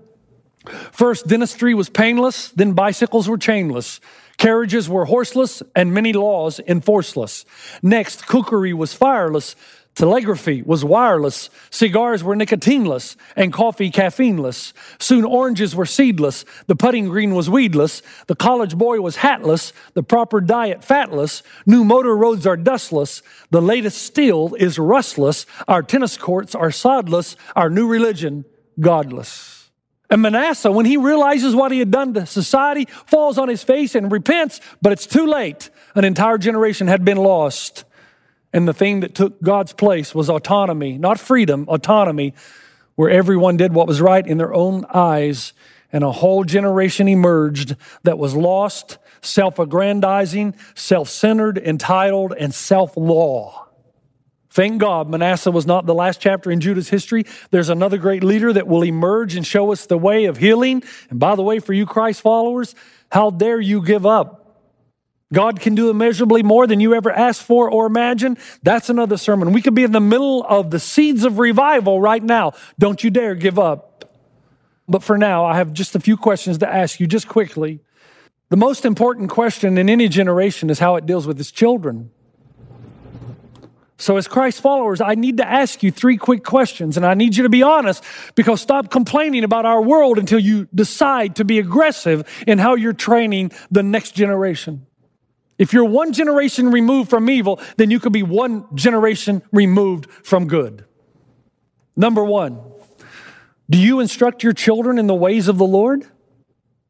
First, 0.94 1.28
dentistry 1.28 1.74
was 1.74 1.90
painless, 1.90 2.48
then 2.52 2.72
bicycles 2.72 3.28
were 3.28 3.38
chainless. 3.38 4.00
Carriages 4.38 4.88
were 4.88 5.04
horseless, 5.04 5.62
and 5.76 5.94
many 5.94 6.14
laws 6.14 6.62
enforceless. 6.66 7.44
Next, 7.84 8.28
cookery 8.28 8.74
was 8.74 8.94
fireless. 8.94 9.58
Telegraphy 9.96 10.62
was 10.62 10.86
wireless, 10.86 11.50
cigars 11.70 12.24
were 12.24 12.36
nicotineless, 12.36 13.18
and 13.36 13.52
coffee 13.52 13.92
caffeineless. 13.92 14.72
Soon 15.00 15.26
oranges 15.26 15.76
were 15.76 15.86
seedless, 15.86 16.46
the 16.68 16.78
putting 16.78 17.10
green 17.10 17.36
was 17.36 17.50
weedless, 17.50 18.02
the 18.28 18.36
college 18.36 18.78
boy 18.78 19.02
was 19.02 19.18
hatless, 19.18 19.74
the 19.94 20.02
proper 20.02 20.40
diet 20.40 20.82
fatless, 20.82 21.44
new 21.66 21.84
motor 21.84 22.16
roads 22.16 22.48
are 22.48 22.56
dustless, 22.56 23.22
the 23.50 23.62
latest 23.62 24.02
steel 24.02 24.56
is 24.58 24.80
rustless, 24.80 25.46
our 25.68 25.84
tennis 25.84 26.16
courts 26.16 26.56
are 26.56 26.72
sodless, 26.72 27.36
our 27.54 27.70
new 27.70 27.86
religion 27.86 28.46
godless. 28.80 29.70
And 30.10 30.22
Manasseh, 30.22 30.72
when 30.72 30.86
he 30.86 30.98
realizes 30.98 31.54
what 31.54 31.72
he 31.72 31.80
had 31.80 31.92
done 31.92 32.14
to 32.14 32.26
society, 32.26 32.86
falls 33.08 33.38
on 33.38 33.50
his 33.50 33.64
face 33.64 33.96
and 33.96 34.12
repents, 34.12 34.62
but 34.82 34.92
it's 34.92 35.06
too 35.06 35.26
late. 35.26 35.70
An 35.96 36.04
entire 36.06 36.38
generation 36.38 36.88
had 36.88 37.06
been 37.06 37.18
lost. 37.18 37.86
And 38.54 38.68
the 38.68 38.74
thing 38.74 39.00
that 39.00 39.16
took 39.16 39.42
God's 39.42 39.74
place 39.74 40.14
was 40.14 40.30
autonomy, 40.30 40.98
not 40.98 41.20
freedom, 41.20 41.66
autonomy, 41.70 42.34
where 42.96 43.10
everyone 43.10 43.58
did 43.58 43.74
what 43.74 43.88
was 43.88 44.02
right 44.02 44.26
in 44.26 44.38
their 44.38 44.54
own 44.54 44.86
eyes. 44.94 45.54
And 45.94 46.04
a 46.04 46.12
whole 46.12 46.44
generation 46.44 47.08
emerged 47.08 47.76
that 48.04 48.18
was 48.18 48.36
lost, 48.36 48.98
self 49.22 49.60
aggrandizing, 49.60 50.56
self 50.76 51.10
centered, 51.10 51.58
entitled, 51.58 52.34
and 52.38 52.54
self 52.54 52.96
law. 52.96 53.68
Thank 54.52 54.82
God 54.82 55.10
Manasseh 55.10 55.50
was 55.50 55.66
not 55.66 55.86
the 55.86 55.94
last 55.94 56.20
chapter 56.20 56.52
in 56.52 56.60
Judah's 56.60 56.90
history. 56.90 57.26
There's 57.52 57.70
another 57.70 57.98
great 57.98 58.22
leader 58.22 58.52
that 58.52 58.68
will 58.68 58.84
emerge 58.84 59.36
and 59.38 59.48
show 59.48 59.72
us 59.72 59.86
the 59.86 59.98
way 59.98 60.26
of 60.26 60.36
healing. 60.36 60.84
And 61.10 61.20
by 61.22 61.36
the 61.36 61.42
way, 61.42 61.60
for 61.60 61.72
you 61.72 61.86
Christ 61.86 62.22
followers, 62.22 62.76
how 63.10 63.30
dare 63.30 63.62
you 63.62 63.82
give 63.82 64.06
up? 64.06 64.41
God 65.34 65.60
can 65.60 65.76
do 65.76 65.90
immeasurably 65.90 66.44
more 66.44 66.68
than 66.68 66.80
you 66.80 66.94
ever 66.94 67.12
asked 67.12 67.44
for 67.44 67.70
or 67.70 67.86
imagine. 67.86 68.38
That's 68.64 68.90
another 68.90 69.18
sermon. 69.18 69.54
We 69.54 69.62
could 69.62 69.76
be 69.76 69.84
in 69.84 69.92
the 69.92 70.02
middle 70.02 70.44
of 70.44 70.72
the 70.72 70.80
seeds 70.80 71.24
of 71.24 71.40
revival 71.40 72.02
right 72.02 72.22
now. 72.22 72.54
Don't 72.78 73.04
you 73.04 73.10
dare 73.10 73.36
give 73.36 73.58
up. 73.58 73.92
But 74.88 75.04
for 75.04 75.18
now, 75.18 75.46
I 75.46 75.56
have 75.56 75.72
just 75.72 75.96
a 75.96 76.00
few 76.00 76.18
questions 76.18 76.58
to 76.58 76.68
ask 76.68 77.00
you 77.00 77.08
just 77.08 77.28
quickly. 77.28 77.80
The 78.50 78.58
most 78.58 78.84
important 78.84 79.30
question 79.30 79.78
in 79.78 79.90
any 79.90 80.10
generation 80.10 80.70
is 80.70 80.80
how 80.80 80.98
it 80.98 81.06
deals 81.06 81.26
with 81.26 81.40
its 81.40 81.52
children. 81.52 82.12
So, 83.96 84.18
as 84.18 84.28
Christ 84.28 84.60
followers, 84.62 85.00
I 85.00 85.14
need 85.14 85.38
to 85.38 85.48
ask 85.48 85.84
you 85.84 85.92
three 85.92 86.18
quick 86.18 86.44
questions, 86.44 86.98
and 86.98 87.06
I 87.06 87.14
need 87.14 87.38
you 87.38 87.44
to 87.44 87.50
be 87.50 87.62
honest 87.62 88.04
because 88.36 88.60
stop 88.60 88.90
complaining 88.90 89.44
about 89.44 89.66
our 89.66 89.82
world 89.82 90.18
until 90.18 90.40
you 90.40 90.68
decide 90.74 91.36
to 91.36 91.46
be 91.46 91.60
aggressive 91.60 92.28
in 92.48 92.58
how 92.58 92.76
you're 92.76 92.94
training 92.94 93.52
the 93.70 93.84
next 93.84 94.16
generation. 94.16 94.88
If 95.62 95.74
you're 95.74 95.86
one 95.86 96.12
generation 96.12 96.72
removed 96.72 97.12
from 97.12 97.30
evil, 97.30 97.62
then 97.78 97.92
you 97.92 98.00
could 98.00 98.12
be 98.12 98.24
one 98.24 98.66
generation 98.76 99.44
removed 99.52 100.10
from 100.10 100.48
good. 100.48 100.86
Number 101.96 102.26
one, 102.26 102.60
do 103.70 103.78
you 103.78 104.00
instruct 104.00 104.42
your 104.42 104.54
children 104.54 104.98
in 104.98 105.06
the 105.06 105.14
ways 105.14 105.48
of 105.48 105.60
the 105.60 105.66
Lord 105.66 106.04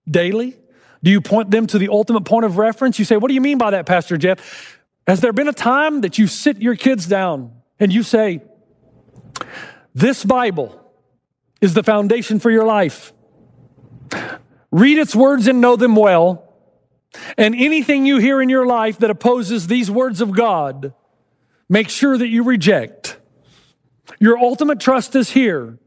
daily? 0.10 0.58
Do 1.04 1.12
you 1.12 1.20
point 1.20 1.52
them 1.52 1.68
to 1.68 1.80
the 1.80 1.90
ultimate 1.90 2.24
point 2.24 2.46
of 2.46 2.58
reference? 2.58 2.98
You 2.98 3.04
say, 3.04 3.18
What 3.18 3.28
do 3.28 3.34
you 3.34 3.42
mean 3.42 3.58
by 3.58 3.72
that, 3.72 3.86
Pastor 3.86 4.16
Jeff? 4.16 4.80
Has 5.06 5.20
there 5.20 5.34
been 5.34 5.50
a 5.50 5.54
time 5.54 6.00
that 6.00 6.18
you 6.18 6.26
sit 6.26 6.62
your 6.62 6.78
kids 6.78 7.06
down 7.08 7.52
and 7.78 7.92
you 7.92 8.04
say, 8.04 8.40
This 9.94 10.24
Bible 10.24 10.82
is 11.60 11.74
the 11.74 11.84
foundation 11.84 12.40
for 12.40 12.50
your 12.50 12.64
life? 12.64 13.12
Read 14.72 14.98
its 14.98 15.14
words 15.14 15.48
and 15.48 15.60
know 15.60 15.76
them 15.76 15.98
well. 15.98 16.51
And 17.38 17.56
anything 17.56 18.06
you 18.06 18.18
hear 18.18 18.42
in 18.42 18.50
your 18.50 18.66
life 18.66 19.00
that 19.00 19.10
opposes 19.10 19.68
these 19.68 19.92
words 19.92 20.22
of 20.22 20.32
God, 20.32 20.94
make 21.68 21.90
sure 21.90 22.18
that 22.18 22.28
you 22.28 22.44
reject. 22.44 23.18
Your 24.20 24.38
ultimate 24.38 24.80
trust 24.80 25.16
is 25.16 25.32
here. 25.32 25.78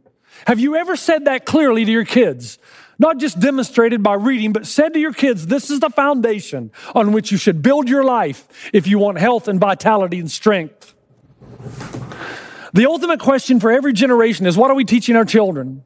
Have 0.46 0.60
you 0.60 0.76
ever 0.76 0.96
said 0.96 1.26
that 1.26 1.44
clearly 1.44 1.84
to 1.84 1.90
your 1.90 2.04
kids? 2.04 2.58
Not 2.98 3.18
just 3.18 3.40
demonstrated 3.40 4.02
by 4.02 4.14
reading, 4.14 4.52
but 4.52 4.66
said 4.66 4.94
to 4.94 5.00
your 5.00 5.12
kids, 5.12 5.46
this 5.46 5.70
is 5.70 5.80
the 5.80 5.90
foundation 5.90 6.70
on 6.94 7.12
which 7.12 7.32
you 7.32 7.38
should 7.38 7.62
build 7.62 7.88
your 7.88 8.04
life 8.04 8.70
if 8.72 8.86
you 8.86 8.98
want 8.98 9.18
health 9.18 9.48
and 9.48 9.58
vitality 9.58 10.18
and 10.18 10.30
strength. 10.30 10.94
The 12.72 12.86
ultimate 12.86 13.20
question 13.20 13.60
for 13.60 13.70
every 13.70 13.92
generation 13.92 14.46
is 14.46 14.56
what 14.56 14.70
are 14.70 14.74
we 14.74 14.84
teaching 14.84 15.16
our 15.16 15.24
children? 15.24 15.84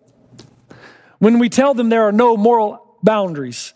When 1.18 1.38
we 1.38 1.49
tell 1.49 1.75
them 1.75 1.88
there 1.88 2.04
are 2.04 2.12
no 2.12 2.37
moral 2.37 2.97
boundaries, 3.02 3.75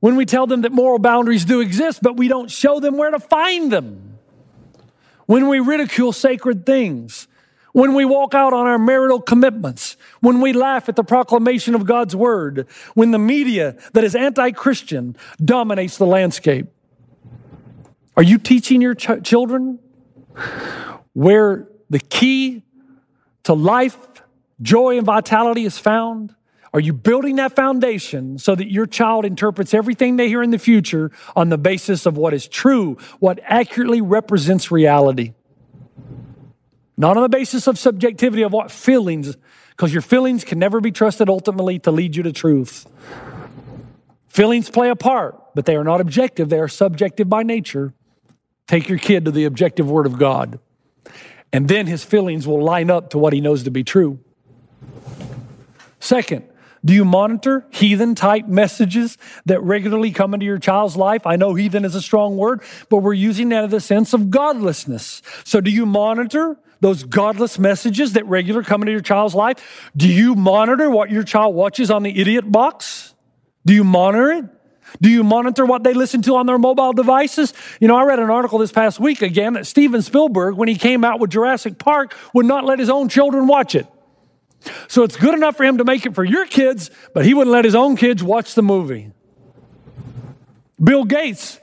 when 0.00 0.16
we 0.16 0.24
tell 0.24 0.46
them 0.46 0.62
that 0.62 0.72
moral 0.72 0.98
boundaries 0.98 1.44
do 1.44 1.60
exist, 1.60 2.00
but 2.02 2.16
we 2.16 2.28
don't 2.28 2.50
show 2.50 2.80
them 2.80 2.96
where 2.96 3.10
to 3.10 3.20
find 3.20 3.70
them, 3.70 4.18
when 5.26 5.46
we 5.48 5.60
ridicule 5.60 6.12
sacred 6.12 6.66
things, 6.66 7.28
when 7.72 7.94
we 7.94 8.04
walk 8.04 8.34
out 8.34 8.52
on 8.52 8.66
our 8.66 8.78
marital 8.78 9.20
commitments, 9.20 9.96
when 10.20 10.40
we 10.40 10.52
laugh 10.52 10.88
at 10.88 10.96
the 10.96 11.04
proclamation 11.04 11.74
of 11.74 11.84
God's 11.84 12.16
word, 12.16 12.66
when 12.94 13.12
the 13.12 13.18
media 13.18 13.76
that 13.92 14.02
is 14.02 14.16
anti 14.16 14.50
Christian 14.50 15.16
dominates 15.42 15.96
the 15.96 16.06
landscape. 16.06 16.66
Are 18.16 18.22
you 18.22 18.38
teaching 18.38 18.80
your 18.80 18.94
ch- 18.94 19.22
children 19.22 19.78
where 21.12 21.68
the 21.88 22.00
key 22.00 22.64
to 23.44 23.54
life, 23.54 23.96
joy, 24.60 24.96
and 24.98 25.06
vitality 25.06 25.64
is 25.64 25.78
found? 25.78 26.34
Are 26.72 26.80
you 26.80 26.92
building 26.92 27.36
that 27.36 27.56
foundation 27.56 28.38
so 28.38 28.54
that 28.54 28.70
your 28.70 28.86
child 28.86 29.24
interprets 29.24 29.74
everything 29.74 30.16
they 30.16 30.28
hear 30.28 30.42
in 30.42 30.50
the 30.50 30.58
future 30.58 31.10
on 31.34 31.48
the 31.48 31.58
basis 31.58 32.06
of 32.06 32.16
what 32.16 32.32
is 32.32 32.46
true, 32.46 32.96
what 33.18 33.40
accurately 33.42 34.00
represents 34.00 34.70
reality? 34.70 35.34
Not 36.96 37.16
on 37.16 37.22
the 37.24 37.28
basis 37.28 37.66
of 37.66 37.78
subjectivity 37.78 38.42
of 38.42 38.52
what 38.52 38.70
feelings, 38.70 39.36
because 39.70 39.92
your 39.92 40.02
feelings 40.02 40.44
can 40.44 40.58
never 40.58 40.80
be 40.80 40.92
trusted 40.92 41.28
ultimately 41.28 41.78
to 41.80 41.90
lead 41.90 42.14
you 42.14 42.22
to 42.22 42.32
truth. 42.32 42.86
Feelings 44.28 44.70
play 44.70 44.90
a 44.90 44.96
part, 44.96 45.54
but 45.56 45.64
they 45.64 45.74
are 45.74 45.82
not 45.82 46.00
objective, 46.00 46.50
they 46.50 46.60
are 46.60 46.68
subjective 46.68 47.28
by 47.28 47.42
nature. 47.42 47.94
Take 48.68 48.88
your 48.88 48.98
kid 48.98 49.24
to 49.24 49.32
the 49.32 49.44
objective 49.44 49.90
word 49.90 50.06
of 50.06 50.18
God, 50.18 50.60
and 51.52 51.66
then 51.66 51.88
his 51.88 52.04
feelings 52.04 52.46
will 52.46 52.62
line 52.62 52.90
up 52.90 53.10
to 53.10 53.18
what 53.18 53.32
he 53.32 53.40
knows 53.40 53.64
to 53.64 53.72
be 53.72 53.82
true. 53.82 54.20
Second, 55.98 56.49
do 56.84 56.94
you 56.94 57.04
monitor 57.04 57.66
heathen 57.70 58.14
type 58.14 58.46
messages 58.46 59.18
that 59.46 59.62
regularly 59.62 60.12
come 60.12 60.32
into 60.32 60.46
your 60.46 60.58
child's 60.58 60.96
life? 60.96 61.26
I 61.26 61.36
know 61.36 61.54
heathen 61.54 61.84
is 61.84 61.94
a 61.94 62.00
strong 62.00 62.36
word, 62.36 62.62
but 62.88 62.98
we're 62.98 63.12
using 63.12 63.50
that 63.50 63.64
in 63.64 63.70
the 63.70 63.80
sense 63.80 64.14
of 64.14 64.30
godlessness. 64.30 65.20
So 65.44 65.60
do 65.60 65.70
you 65.70 65.84
monitor 65.84 66.58
those 66.80 67.04
godless 67.04 67.58
messages 67.58 68.14
that 68.14 68.24
regular 68.26 68.62
come 68.62 68.80
into 68.82 68.92
your 68.92 69.02
child's 69.02 69.34
life? 69.34 69.90
Do 69.94 70.08
you 70.08 70.34
monitor 70.34 70.90
what 70.90 71.10
your 71.10 71.22
child 71.22 71.54
watches 71.54 71.90
on 71.90 72.02
the 72.02 72.18
idiot 72.18 72.50
box? 72.50 73.14
Do 73.66 73.74
you 73.74 73.84
monitor 73.84 74.32
it? 74.32 74.44
Do 75.00 75.10
you 75.10 75.22
monitor 75.22 75.66
what 75.66 75.84
they 75.84 75.92
listen 75.92 76.22
to 76.22 76.36
on 76.36 76.46
their 76.46 76.58
mobile 76.58 76.92
devices? 76.92 77.52
You 77.78 77.88
know, 77.88 77.96
I 77.96 78.04
read 78.04 78.18
an 78.18 78.30
article 78.30 78.58
this 78.58 78.72
past 78.72 78.98
week 78.98 79.22
again 79.22 79.52
that 79.52 79.66
Steven 79.66 80.02
Spielberg, 80.02 80.56
when 80.56 80.66
he 80.66 80.74
came 80.74 81.04
out 81.04 81.20
with 81.20 81.30
Jurassic 81.30 81.78
Park, 81.78 82.14
would 82.34 82.46
not 82.46 82.64
let 82.64 82.78
his 82.78 82.90
own 82.90 83.08
children 83.08 83.46
watch 83.46 83.74
it. 83.74 83.86
So 84.88 85.02
it's 85.02 85.16
good 85.16 85.34
enough 85.34 85.56
for 85.56 85.64
him 85.64 85.78
to 85.78 85.84
make 85.84 86.06
it 86.06 86.14
for 86.14 86.24
your 86.24 86.46
kids, 86.46 86.90
but 87.14 87.24
he 87.24 87.34
wouldn't 87.34 87.52
let 87.52 87.64
his 87.64 87.74
own 87.74 87.96
kids 87.96 88.22
watch 88.22 88.54
the 88.54 88.62
movie. 88.62 89.12
Bill 90.82 91.04
Gates 91.04 91.60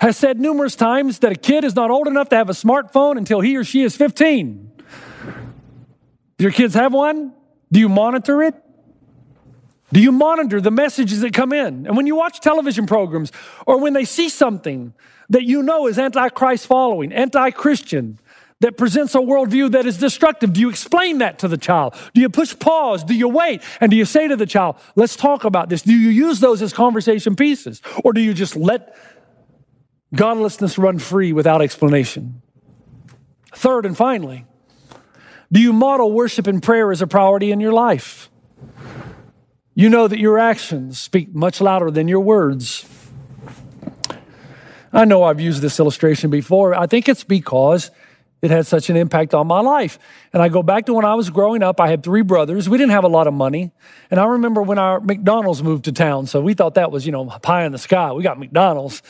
has 0.00 0.16
said 0.16 0.40
numerous 0.40 0.76
times 0.76 1.20
that 1.20 1.32
a 1.32 1.36
kid 1.36 1.64
is 1.64 1.74
not 1.74 1.90
old 1.90 2.06
enough 2.06 2.28
to 2.28 2.36
have 2.36 2.48
a 2.48 2.52
smartphone 2.52 3.18
until 3.18 3.40
he 3.40 3.56
or 3.56 3.64
she 3.64 3.82
is 3.82 3.96
15. 3.96 4.70
Do 6.38 6.44
your 6.44 6.52
kids 6.52 6.74
have 6.74 6.92
one? 6.92 7.32
Do 7.72 7.80
you 7.80 7.88
monitor 7.88 8.42
it? 8.42 8.54
Do 9.92 10.00
you 10.00 10.12
monitor 10.12 10.60
the 10.60 10.70
messages 10.70 11.20
that 11.22 11.32
come 11.32 11.52
in? 11.52 11.86
And 11.86 11.96
when 11.96 12.06
you 12.06 12.14
watch 12.14 12.40
television 12.40 12.86
programs 12.86 13.32
or 13.66 13.80
when 13.80 13.94
they 13.94 14.04
see 14.04 14.28
something 14.28 14.92
that 15.30 15.44
you 15.44 15.62
know 15.62 15.86
is 15.86 15.98
anti 15.98 16.28
Christ 16.28 16.66
following, 16.66 17.12
anti 17.12 17.50
Christian, 17.50 18.18
that 18.60 18.76
presents 18.76 19.14
a 19.14 19.18
worldview 19.18 19.70
that 19.72 19.86
is 19.86 19.98
destructive, 19.98 20.52
do 20.52 20.60
you 20.60 20.68
explain 20.68 21.18
that 21.18 21.38
to 21.38 21.48
the 21.48 21.56
child? 21.56 21.94
Do 22.12 22.20
you 22.20 22.28
push 22.28 22.58
pause? 22.58 23.04
Do 23.04 23.14
you 23.14 23.28
wait? 23.28 23.62
And 23.80 23.90
do 23.90 23.96
you 23.96 24.04
say 24.04 24.26
to 24.26 24.36
the 24.36 24.46
child, 24.46 24.76
let's 24.96 25.14
talk 25.14 25.44
about 25.44 25.68
this? 25.68 25.82
Do 25.82 25.92
you 25.92 26.10
use 26.10 26.40
those 26.40 26.60
as 26.60 26.72
conversation 26.72 27.36
pieces? 27.36 27.80
Or 28.04 28.12
do 28.12 28.20
you 28.20 28.34
just 28.34 28.56
let 28.56 28.96
Godlessness 30.14 30.78
run 30.78 30.98
free 30.98 31.32
without 31.32 31.60
explanation. 31.60 32.40
Third 33.54 33.84
and 33.84 33.96
finally, 33.96 34.46
do 35.52 35.60
you 35.60 35.72
model 35.72 36.12
worship 36.12 36.46
and 36.46 36.62
prayer 36.62 36.90
as 36.90 37.02
a 37.02 37.06
priority 37.06 37.50
in 37.50 37.60
your 37.60 37.72
life? 37.72 38.30
You 39.74 39.88
know 39.88 40.08
that 40.08 40.18
your 40.18 40.38
actions 40.38 40.98
speak 40.98 41.34
much 41.34 41.60
louder 41.60 41.90
than 41.90 42.08
your 42.08 42.20
words. 42.20 42.86
I 44.92 45.04
know 45.04 45.22
I've 45.22 45.40
used 45.40 45.60
this 45.60 45.78
illustration 45.78 46.30
before. 46.30 46.74
I 46.74 46.86
think 46.86 47.08
it's 47.08 47.24
because 47.24 47.90
it 48.40 48.50
had 48.50 48.66
such 48.66 48.88
an 48.88 48.96
impact 48.96 49.34
on 49.34 49.46
my 49.46 49.60
life. 49.60 49.98
And 50.32 50.42
I 50.42 50.48
go 50.48 50.62
back 50.62 50.86
to 50.86 50.94
when 50.94 51.04
I 51.04 51.14
was 51.14 51.28
growing 51.30 51.62
up, 51.62 51.80
I 51.80 51.88
had 51.88 52.02
three 52.02 52.22
brothers. 52.22 52.68
We 52.68 52.78
didn't 52.78 52.92
have 52.92 53.04
a 53.04 53.08
lot 53.08 53.26
of 53.26 53.34
money. 53.34 53.72
And 54.10 54.20
I 54.20 54.26
remember 54.26 54.62
when 54.62 54.78
our 54.78 55.00
McDonald's 55.00 55.62
moved 55.62 55.86
to 55.86 55.92
town. 55.92 56.26
So 56.26 56.40
we 56.40 56.54
thought 56.54 56.74
that 56.74 56.92
was, 56.92 57.04
you 57.04 57.12
know, 57.12 57.26
pie 57.26 57.64
in 57.64 57.72
the 57.72 57.78
sky. 57.78 58.12
We 58.12 58.22
got 58.22 58.38
McDonald's. 58.38 59.02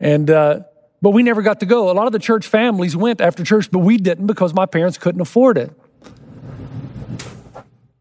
And, 0.00 0.28
uh, 0.30 0.60
but 1.00 1.10
we 1.10 1.22
never 1.22 1.42
got 1.42 1.60
to 1.60 1.66
go. 1.66 1.90
A 1.90 1.92
lot 1.92 2.06
of 2.06 2.12
the 2.12 2.18
church 2.18 2.46
families 2.46 2.96
went 2.96 3.20
after 3.20 3.44
church, 3.44 3.70
but 3.70 3.78
we 3.80 3.98
didn't 3.98 4.26
because 4.26 4.52
my 4.52 4.66
parents 4.66 4.98
couldn't 4.98 5.20
afford 5.20 5.58
it. 5.58 5.70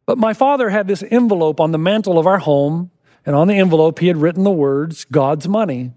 But 0.06 0.18
my 0.18 0.34
father 0.34 0.70
had 0.70 0.88
this 0.88 1.04
envelope 1.12 1.60
on 1.60 1.72
the 1.72 1.78
mantle 1.78 2.18
of 2.20 2.28
our 2.28 2.38
home, 2.38 2.92
and 3.26 3.36
on 3.36 3.48
the 3.48 3.56
envelope, 3.56 4.00
he 4.00 4.08
had 4.08 4.18
written 4.18 4.44
the 4.44 4.52
words, 4.52 5.06
God's 5.06 5.48
money. 5.48 5.94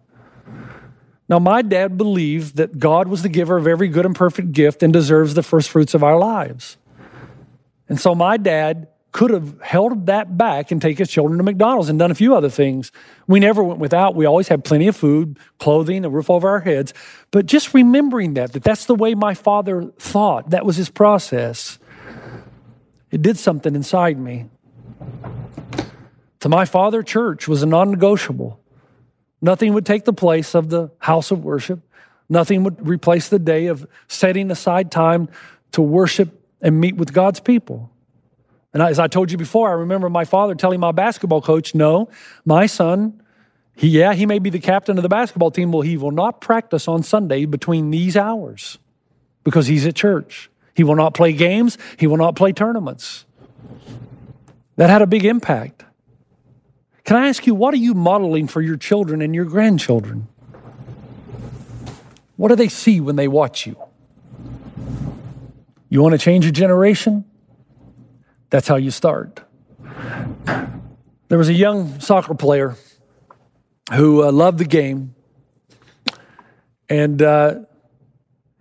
Now, 1.29 1.39
my 1.39 1.63
dad 1.63 1.99
believed 1.99 2.57
that 2.57 2.79
God 2.79 3.09
was 3.09 3.23
the 3.23 3.29
giver 3.29 3.57
of 3.57 3.67
every 3.67 3.89
good 3.89 4.07
and 4.07 4.15
perfect 4.15 4.53
gift 4.53 4.83
and 4.83 4.93
deserves 4.93 5.35
the 5.35 5.43
first 5.43 5.69
fruits 5.69 5.95
of 5.95 6.03
our 6.03 6.19
lives. 6.19 6.79
And 7.89 8.01
so 8.01 8.15
my 8.15 8.37
dad 8.39 8.89
could 9.13 9.31
have 9.31 9.61
held 9.61 10.07
that 10.07 10.37
back 10.37 10.71
and 10.71 10.81
take 10.81 10.99
his 10.99 11.11
children 11.11 11.39
to 11.39 11.45
McDonald's 11.45 11.89
and 11.89 11.99
done 11.99 12.11
a 12.11 12.15
few 12.15 12.35
other 12.35 12.51
things. 12.51 12.93
We 13.27 13.41
never 13.41 13.63
went 13.63 13.81
without. 13.81 14.15
We 14.15 14.27
always 14.27 14.49
had 14.49 14.65
plenty 14.65 14.87
of 14.87 14.97
food, 14.97 15.39
clothing, 15.59 16.05
a 16.05 16.11
roof 16.11 16.31
over 16.31 16.49
our 16.49 16.61
heads. 16.61 16.93
But 17.31 17.47
just 17.47 17.75
remembering 17.75 18.35
that, 18.35 18.53
that 18.53 18.63
that's 18.63 18.85
the 18.85 18.95
way 18.95 19.15
my 19.15 19.35
father 19.35 19.91
thought, 19.99 20.51
that 20.51 20.65
was 20.65 20.77
his 20.77 20.91
process, 20.91 21.79
it 23.11 23.23
did 23.23 23.39
something 23.39 23.75
inside 23.75 24.19
me. 24.19 24.47
To 26.41 26.49
my 26.49 26.67
father, 26.67 27.03
church 27.03 27.49
was 27.49 27.63
a 27.63 27.67
non 27.67 27.91
negotiable. 27.91 28.58
Nothing 29.41 29.75
would 29.75 29.87
take 29.87 30.05
the 30.05 30.13
place 30.13 30.55
of 30.55 30.69
the 30.69 30.91
house 30.99 31.31
of 31.31 31.45
worship. 31.45 31.81
Nothing 32.29 32.65
would 32.65 32.87
replace 32.87 33.29
the 33.29 33.39
day 33.39 33.67
of 33.67 33.87
setting 34.09 34.51
aside 34.51 34.91
time 34.91 35.29
to 35.73 35.83
worship 35.83 36.31
and 36.61 36.81
meet 36.81 36.97
with 36.97 37.13
God's 37.13 37.41
people. 37.41 37.91
And 38.75 38.83
as 38.83 38.99
I 38.99 39.07
told 39.07 39.31
you 39.31 39.39
before, 39.39 39.71
I 39.71 39.73
remember 39.73 40.11
my 40.11 40.25
father 40.25 40.55
telling 40.55 40.81
my 40.81 40.93
basketball 40.93 41.41
coach, 41.41 41.75
No, 41.75 42.09
my 42.45 42.67
son, 42.67 43.23
He, 43.75 43.89
yeah, 43.89 44.13
he 44.13 44.27
may 44.27 44.41
be 44.41 44.51
the 44.51 44.59
captain 44.59 44.99
of 44.99 45.03
the 45.03 45.09
basketball 45.09 45.51
team. 45.51 45.73
Well, 45.73 45.83
he 45.83 45.97
will 45.97 46.11
not 46.11 46.41
practice 46.41 46.89
on 46.89 47.03
Sunday 47.03 47.45
between 47.47 47.91
these 47.91 48.17
hours 48.17 48.79
because 49.45 49.69
he's 49.69 49.87
at 49.87 49.95
church. 49.95 50.51
He 50.75 50.85
will 50.85 50.97
not 50.97 51.15
play 51.15 51.33
games. 51.33 51.79
He 51.97 52.07
will 52.07 52.17
not 52.17 52.37
play 52.37 52.53
tournaments. 52.53 53.25
That 54.77 54.91
had 54.91 55.01
a 55.01 55.07
big 55.07 55.25
impact. 55.25 55.85
Can 57.09 57.17
I 57.17 57.29
ask 57.29 57.47
you, 57.47 57.55
what 57.55 57.73
are 57.73 57.79
you 57.79 57.95
modeling 57.95 58.49
for 58.49 58.61
your 58.61 58.77
children 58.77 59.23
and 59.23 59.35
your 59.35 59.47
grandchildren? 59.47 60.29
What 62.37 62.49
do 62.49 62.55
they 62.55 62.69
see 62.69 63.01
when 63.01 63.17
they 63.17 63.29
watch 63.29 63.67
you? 63.67 63.77
You 65.89 66.03
want 66.03 66.13
to 66.13 66.19
change 66.19 66.45
your 66.45 66.53
generation? 66.53 67.25
That's 68.51 68.69
how 68.69 68.77
you 68.77 68.91
start. 68.91 69.41
There 71.29 71.39
was 71.39 71.49
a 71.49 71.55
young 71.55 71.99
soccer 71.99 72.35
player 72.35 72.77
who 73.95 74.23
uh, 74.23 74.31
loved 74.31 74.59
the 74.59 74.67
game, 74.67 75.15
and 76.91 77.23
uh, 77.23 77.61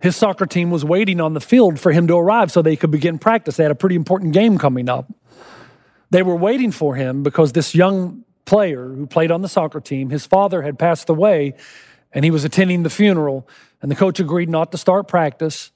his 0.00 0.16
soccer 0.16 0.46
team 0.46 0.70
was 0.70 0.86
waiting 0.86 1.20
on 1.20 1.34
the 1.34 1.42
field 1.42 1.78
for 1.78 1.92
him 1.92 2.06
to 2.06 2.16
arrive 2.16 2.50
so 2.50 2.62
they 2.62 2.76
could 2.76 2.92
begin 2.92 3.18
practice. 3.18 3.58
They 3.58 3.64
had 3.64 3.72
a 3.72 3.74
pretty 3.74 3.96
important 3.96 4.32
game 4.32 4.56
coming 4.56 4.88
up. 4.88 5.12
They 6.08 6.22
were 6.22 6.36
waiting 6.36 6.72
for 6.72 6.94
him 6.94 7.22
because 7.22 7.52
this 7.52 7.74
young 7.74 8.24
player 8.48 8.88
who 8.88 9.06
played 9.06 9.30
on 9.30 9.42
the 9.42 9.48
soccer 9.48 9.80
team, 9.80 10.08
his 10.08 10.24
father 10.24 10.62
had 10.62 10.78
passed 10.78 11.10
away 11.10 11.54
and 12.12 12.24
he 12.24 12.30
was 12.30 12.44
attending 12.44 12.82
the 12.82 12.90
funeral. 12.90 13.46
And 13.82 13.90
the 13.90 13.94
coach 13.94 14.18
agreed 14.18 14.48
not 14.48 14.72
to 14.72 14.78
start 14.78 15.06
practice 15.06 15.70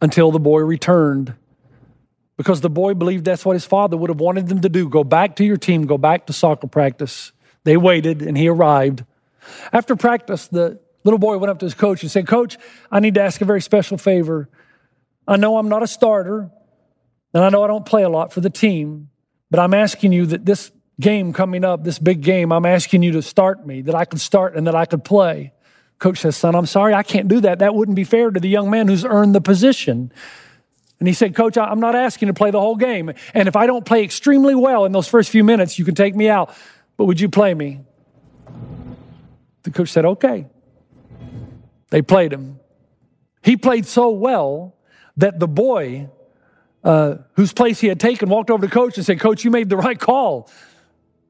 until 0.00 0.30
the 0.30 0.38
boy 0.38 0.60
returned 0.60 1.34
because 2.36 2.60
the 2.60 2.70
boy 2.70 2.94
believed 2.94 3.24
that's 3.24 3.44
what 3.44 3.54
his 3.54 3.66
father 3.66 3.96
would 3.96 4.08
have 4.08 4.20
wanted 4.20 4.48
them 4.48 4.60
to 4.60 4.68
do 4.68 4.88
go 4.88 5.02
back 5.02 5.36
to 5.36 5.44
your 5.44 5.56
team, 5.56 5.86
go 5.86 5.98
back 5.98 6.26
to 6.26 6.32
soccer 6.32 6.68
practice. 6.68 7.32
They 7.64 7.76
waited 7.76 8.22
and 8.22 8.38
he 8.38 8.48
arrived. 8.48 9.04
After 9.72 9.96
practice, 9.96 10.46
the 10.46 10.78
little 11.04 11.18
boy 11.18 11.38
went 11.38 11.50
up 11.50 11.58
to 11.58 11.66
his 11.66 11.74
coach 11.74 12.02
and 12.02 12.10
said, 12.10 12.28
Coach, 12.28 12.56
I 12.90 13.00
need 13.00 13.14
to 13.14 13.22
ask 13.22 13.40
a 13.40 13.44
very 13.44 13.60
special 13.60 13.98
favor. 13.98 14.48
I 15.26 15.36
know 15.36 15.56
I'm 15.56 15.68
not 15.68 15.82
a 15.82 15.86
starter, 15.86 16.50
and 17.34 17.44
I 17.44 17.48
know 17.48 17.62
I 17.62 17.66
don't 17.66 17.86
play 17.86 18.02
a 18.02 18.08
lot 18.08 18.32
for 18.32 18.40
the 18.40 18.50
team, 18.50 19.08
but 19.50 19.60
I'm 19.60 19.74
asking 19.74 20.12
you 20.12 20.26
that 20.26 20.44
this 20.44 20.70
game 21.02 21.34
coming 21.34 21.64
up, 21.64 21.84
this 21.84 21.98
big 21.98 22.22
game, 22.22 22.52
I'm 22.52 22.64
asking 22.64 23.02
you 23.02 23.12
to 23.12 23.22
start 23.22 23.66
me, 23.66 23.82
that 23.82 23.94
I 23.94 24.06
could 24.06 24.20
start 24.20 24.56
and 24.56 24.66
that 24.66 24.74
I 24.74 24.86
could 24.86 25.04
play. 25.04 25.52
Coach 25.98 26.18
says, 26.18 26.36
Son, 26.36 26.54
I'm 26.54 26.66
sorry, 26.66 26.94
I 26.94 27.02
can't 27.02 27.28
do 27.28 27.40
that. 27.40 27.58
That 27.58 27.74
wouldn't 27.74 27.96
be 27.96 28.04
fair 28.04 28.30
to 28.30 28.40
the 28.40 28.48
young 28.48 28.70
man 28.70 28.88
who's 28.88 29.04
earned 29.04 29.34
the 29.34 29.40
position. 29.40 30.12
And 30.98 31.06
he 31.06 31.14
said, 31.14 31.34
Coach, 31.34 31.58
I'm 31.58 31.80
not 31.80 31.94
asking 31.94 32.28
to 32.28 32.34
play 32.34 32.50
the 32.50 32.60
whole 32.60 32.76
game. 32.76 33.12
And 33.34 33.48
if 33.48 33.56
I 33.56 33.66
don't 33.66 33.84
play 33.84 34.02
extremely 34.02 34.54
well 34.54 34.84
in 34.84 34.92
those 34.92 35.08
first 35.08 35.30
few 35.30 35.44
minutes, 35.44 35.78
you 35.78 35.84
can 35.84 35.94
take 35.94 36.14
me 36.14 36.28
out. 36.28 36.54
But 36.96 37.06
would 37.06 37.20
you 37.20 37.28
play 37.28 37.54
me? 37.54 37.80
The 39.64 39.70
coach 39.70 39.90
said, 39.90 40.04
Okay. 40.04 40.46
They 41.90 42.02
played 42.02 42.32
him. 42.32 42.58
He 43.42 43.56
played 43.56 43.86
so 43.86 44.10
well 44.10 44.76
that 45.18 45.38
the 45.38 45.48
boy 45.48 46.08
uh, 46.84 47.16
whose 47.34 47.52
place 47.52 47.80
he 47.80 47.86
had 47.86 48.00
taken 48.00 48.28
walked 48.28 48.50
over 48.50 48.66
to 48.66 48.72
coach 48.72 48.96
and 48.96 49.04
said, 49.04 49.20
Coach, 49.20 49.44
you 49.44 49.50
made 49.50 49.68
the 49.68 49.76
right 49.76 49.98
call. 49.98 50.48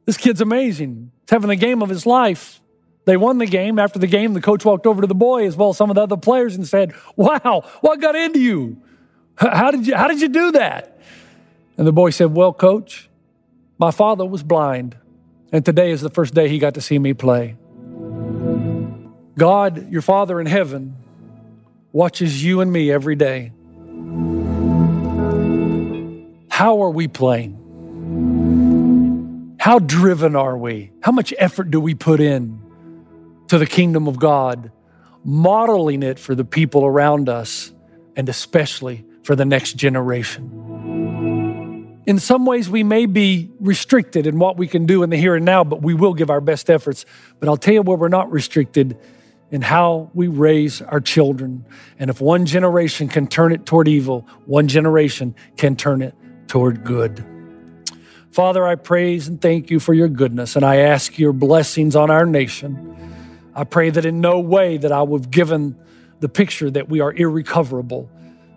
This 0.05 0.17
kid's 0.17 0.41
amazing. 0.41 1.13
He's 1.23 1.31
having 1.31 1.49
the 1.49 1.57
game 1.57 1.83
of 1.83 1.89
his 1.89 2.07
life. 2.07 2.61
They 3.05 3.17
won 3.17 3.39
the 3.39 3.47
game. 3.47 3.79
After 3.79 3.99
the 3.99 4.07
game, 4.07 4.33
the 4.35 4.41
coach 4.41 4.65
walked 4.65 4.87
over 4.87 5.01
to 5.01 5.07
the 5.07 5.15
boy 5.15 5.47
as 5.47 5.57
well 5.57 5.71
as 5.71 5.77
some 5.77 5.91
of 5.91 5.97
the 5.97 6.03
other 6.03 6.17
players 6.17 6.55
and 6.55 6.67
said, 6.67 6.95
Wow, 7.17 7.65
what 7.81 8.01
got 8.01 8.15
into 8.15 8.41
you? 8.41 8.81
How 9.37 9.71
did 9.71 9.87
you, 9.87 9.95
how 9.95 10.09
did 10.09 10.21
you 10.21 10.29
do 10.29 10.53
that? 10.53 11.01
And 11.77 11.87
the 11.87 11.93
boy 11.93 12.11
said, 12.11 12.35
Well, 12.35 12.53
coach, 12.53 13.09
my 13.79 13.91
father 13.91 14.25
was 14.25 14.43
blind, 14.43 14.97
and 15.51 15.65
today 15.65 15.91
is 15.91 16.01
the 16.01 16.11
first 16.11 16.35
day 16.35 16.49
he 16.49 16.59
got 16.59 16.75
to 16.75 16.81
see 16.81 16.99
me 16.99 17.15
play. 17.15 17.57
God, 19.37 19.91
your 19.91 20.03
Father 20.03 20.41
in 20.41 20.47
heaven, 20.47 20.95
watches 21.91 22.45
you 22.45 22.61
and 22.61 22.71
me 22.73 22.93
every 22.93 23.17
day. 23.17 23.53
How 26.51 26.83
are 26.83 26.91
we 26.91 27.09
playing? 27.09 27.62
How 29.63 29.79
driven 29.79 30.35
are 30.35 30.59
we? 30.59 30.91
How 31.03 31.13
much 31.13 31.33
effort 31.39 31.71
do 31.71 31.79
we 31.79 31.95
put 31.95 32.21
in 32.21 32.61
to 33.47 33.59
the 33.59 33.67
kingdom 33.67 34.09
of 34.09 34.19
God, 34.19 34.73
modeling 35.23 36.03
it 36.03 36.19
for 36.19 36.35
the 36.35 36.45
people 36.45 36.85
around 36.85 37.29
us 37.29 37.73
and 38.17 38.29
especially 38.29 39.05
for 39.23 39.37
the 39.37 39.45
next 39.45 39.75
generation? 39.75 42.03
In 42.07 42.19
some 42.19 42.45
ways, 42.45 42.69
we 42.69 42.83
may 42.83 43.07
be 43.07 43.53
restricted 43.61 44.27
in 44.27 44.41
what 44.41 44.57
we 44.57 44.67
can 44.67 44.85
do 44.85 45.05
in 45.05 45.11
the 45.11 45.17
here 45.17 45.37
and 45.37 45.45
now, 45.45 45.63
but 45.63 45.81
we 45.81 45.95
will 45.95 46.15
give 46.15 46.29
our 46.29 46.41
best 46.41 46.69
efforts. 46.69 47.07
But 47.39 47.49
I'll 47.49 47.57
tell 47.57 47.75
you 47.75 47.83
where 47.83 47.97
we're 47.97 48.09
not 48.09 48.33
restricted 48.33 48.99
in 49.53 49.63
how 49.63 50.11
we 50.13 50.27
raise 50.27 50.83
our 50.83 51.01
children. 51.01 51.65
And 52.01 52.11
if 52.11 52.21
one 52.21 52.47
generation 52.47 53.07
can 53.07 53.29
turn 53.29 53.53
it 53.53 53.65
toward 53.65 53.87
evil, 53.87 54.27
one 54.45 54.67
generation 54.67 55.37
can 55.57 55.77
turn 55.77 56.03
it 56.03 56.17
toward 56.49 56.83
good. 56.83 57.25
Father, 58.33 58.67
I 58.67 58.77
praise 58.77 59.29
and 59.29 59.39
thank 59.39 59.71
you 59.71 59.79
for 59.79 59.93
your 59.93 60.09
goodness, 60.09 60.57
and 60.57 60.65
I 60.65 60.77
ask 60.77 61.19
your 61.19 61.35
blessings 61.35 61.95
on 61.95 62.11
our 62.11 62.25
nation. 62.25 62.97
I 63.55 63.65
pray 63.65 63.91
that 63.91 64.07
in 64.07 64.23
no 64.23 64.41
way 64.41 64.79
that 64.79 64.91
I 64.91 65.03
would 65.03 65.23
have 65.23 65.31
given 65.31 65.77
the 66.21 66.31
picture 66.31 66.71
that 66.71 66.89
we 66.89 67.01
are 67.01 67.13
irrecoverable. 67.13 68.09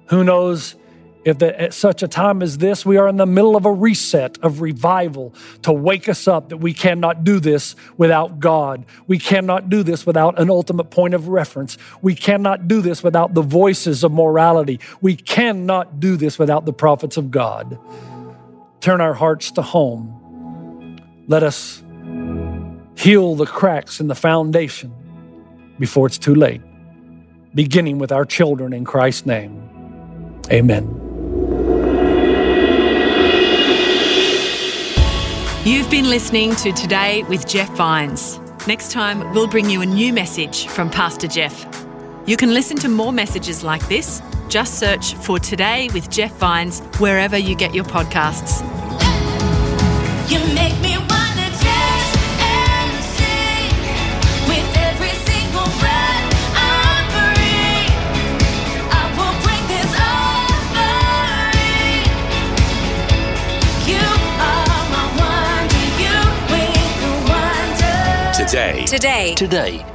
Who 0.05 0.23
knows 0.23 0.75
if 1.25 1.41
at 1.41 1.73
such 1.73 2.03
a 2.03 2.07
time 2.07 2.41
as 2.41 2.59
this, 2.59 2.85
we 2.85 2.95
are 2.95 3.09
in 3.09 3.17
the 3.17 3.25
middle 3.25 3.57
of 3.57 3.65
a 3.65 3.73
reset 3.73 4.37
of 4.43 4.61
revival 4.61 5.33
to 5.63 5.73
wake 5.73 6.07
us 6.07 6.25
up 6.25 6.49
that 6.49 6.57
we 6.57 6.71
cannot 6.71 7.25
do 7.25 7.41
this 7.41 7.75
without 7.97 8.39
God. 8.39 8.85
We 9.07 9.19
cannot 9.19 9.69
do 9.69 9.83
this 9.83 10.05
without 10.05 10.39
an 10.39 10.49
ultimate 10.49 10.91
point 10.91 11.15
of 11.15 11.27
reference. 11.27 11.77
We 12.01 12.15
cannot 12.15 12.69
do 12.69 12.79
this 12.79 13.03
without 13.03 13.33
the 13.33 13.41
voices 13.41 14.05
of 14.05 14.13
morality. 14.13 14.79
We 15.01 15.17
cannot 15.17 15.99
do 15.99 16.15
this 16.15 16.39
without 16.39 16.65
the 16.65 16.73
prophets 16.73 17.17
of 17.17 17.29
God. 17.29 17.77
Turn 18.81 19.01
our 19.01 19.13
hearts 19.13 19.51
to 19.51 19.61
home. 19.61 20.21
Let 21.27 21.43
us 21.43 21.83
heal 22.97 23.35
the 23.35 23.45
cracks 23.45 23.99
in 23.99 24.07
the 24.07 24.15
foundation 24.15 24.93
before 25.79 26.07
it's 26.07 26.17
too 26.17 26.35
late, 26.35 26.61
beginning 27.53 27.99
with 27.99 28.11
our 28.11 28.25
children 28.25 28.73
in 28.73 28.85
Christ's 28.85 29.25
name. 29.25 29.61
Amen. 30.51 31.01
You've 35.65 35.89
been 35.89 36.09
listening 36.09 36.55
to 36.57 36.71
Today 36.71 37.23
with 37.23 37.47
Jeff 37.47 37.69
Vines. 37.71 38.39
Next 38.67 38.91
time, 38.91 39.33
we'll 39.33 39.47
bring 39.47 39.69
you 39.69 39.81
a 39.81 39.85
new 39.85 40.13
message 40.13 40.67
from 40.67 40.91
Pastor 40.91 41.27
Jeff. 41.27 41.84
You 42.27 42.37
can 42.37 42.55
listen 42.55 42.75
to 42.77 42.89
more 42.89 43.13
messages 43.13 43.63
like 43.63 43.87
this. 43.87 44.19
Just 44.49 44.79
search 44.79 45.13
for 45.13 45.37
Today 45.37 45.89
with 45.93 46.09
Jeff 46.09 46.31
Vines 46.37 46.79
wherever 46.97 47.37
you 47.37 47.55
get 47.55 47.75
your 47.75 47.83
podcasts. 47.83 48.61
You 50.27 50.39
make 50.55 50.73
me 50.81 50.97
wanna 50.97 51.49
dance 51.61 52.17
and 52.41 53.03
sing 53.13 53.69
with 54.49 54.75
every 54.75 55.13
single 55.29 55.69
breath 55.77 56.33
I 56.57 57.05
breathe. 57.13 57.93
I 58.89 59.03
will 59.17 59.35
bring 59.45 59.63
this 59.69 59.91
offering. 60.09 61.05
You 63.85 64.05
are 64.49 64.83
my 64.95 65.05
wonder. 65.21 65.85
You 66.01 66.17
with 66.49 66.89
the 67.03 67.11
wonder. 67.29 68.01
Today. 68.33 68.75
Today. 68.85 69.35
Today. 69.35 69.94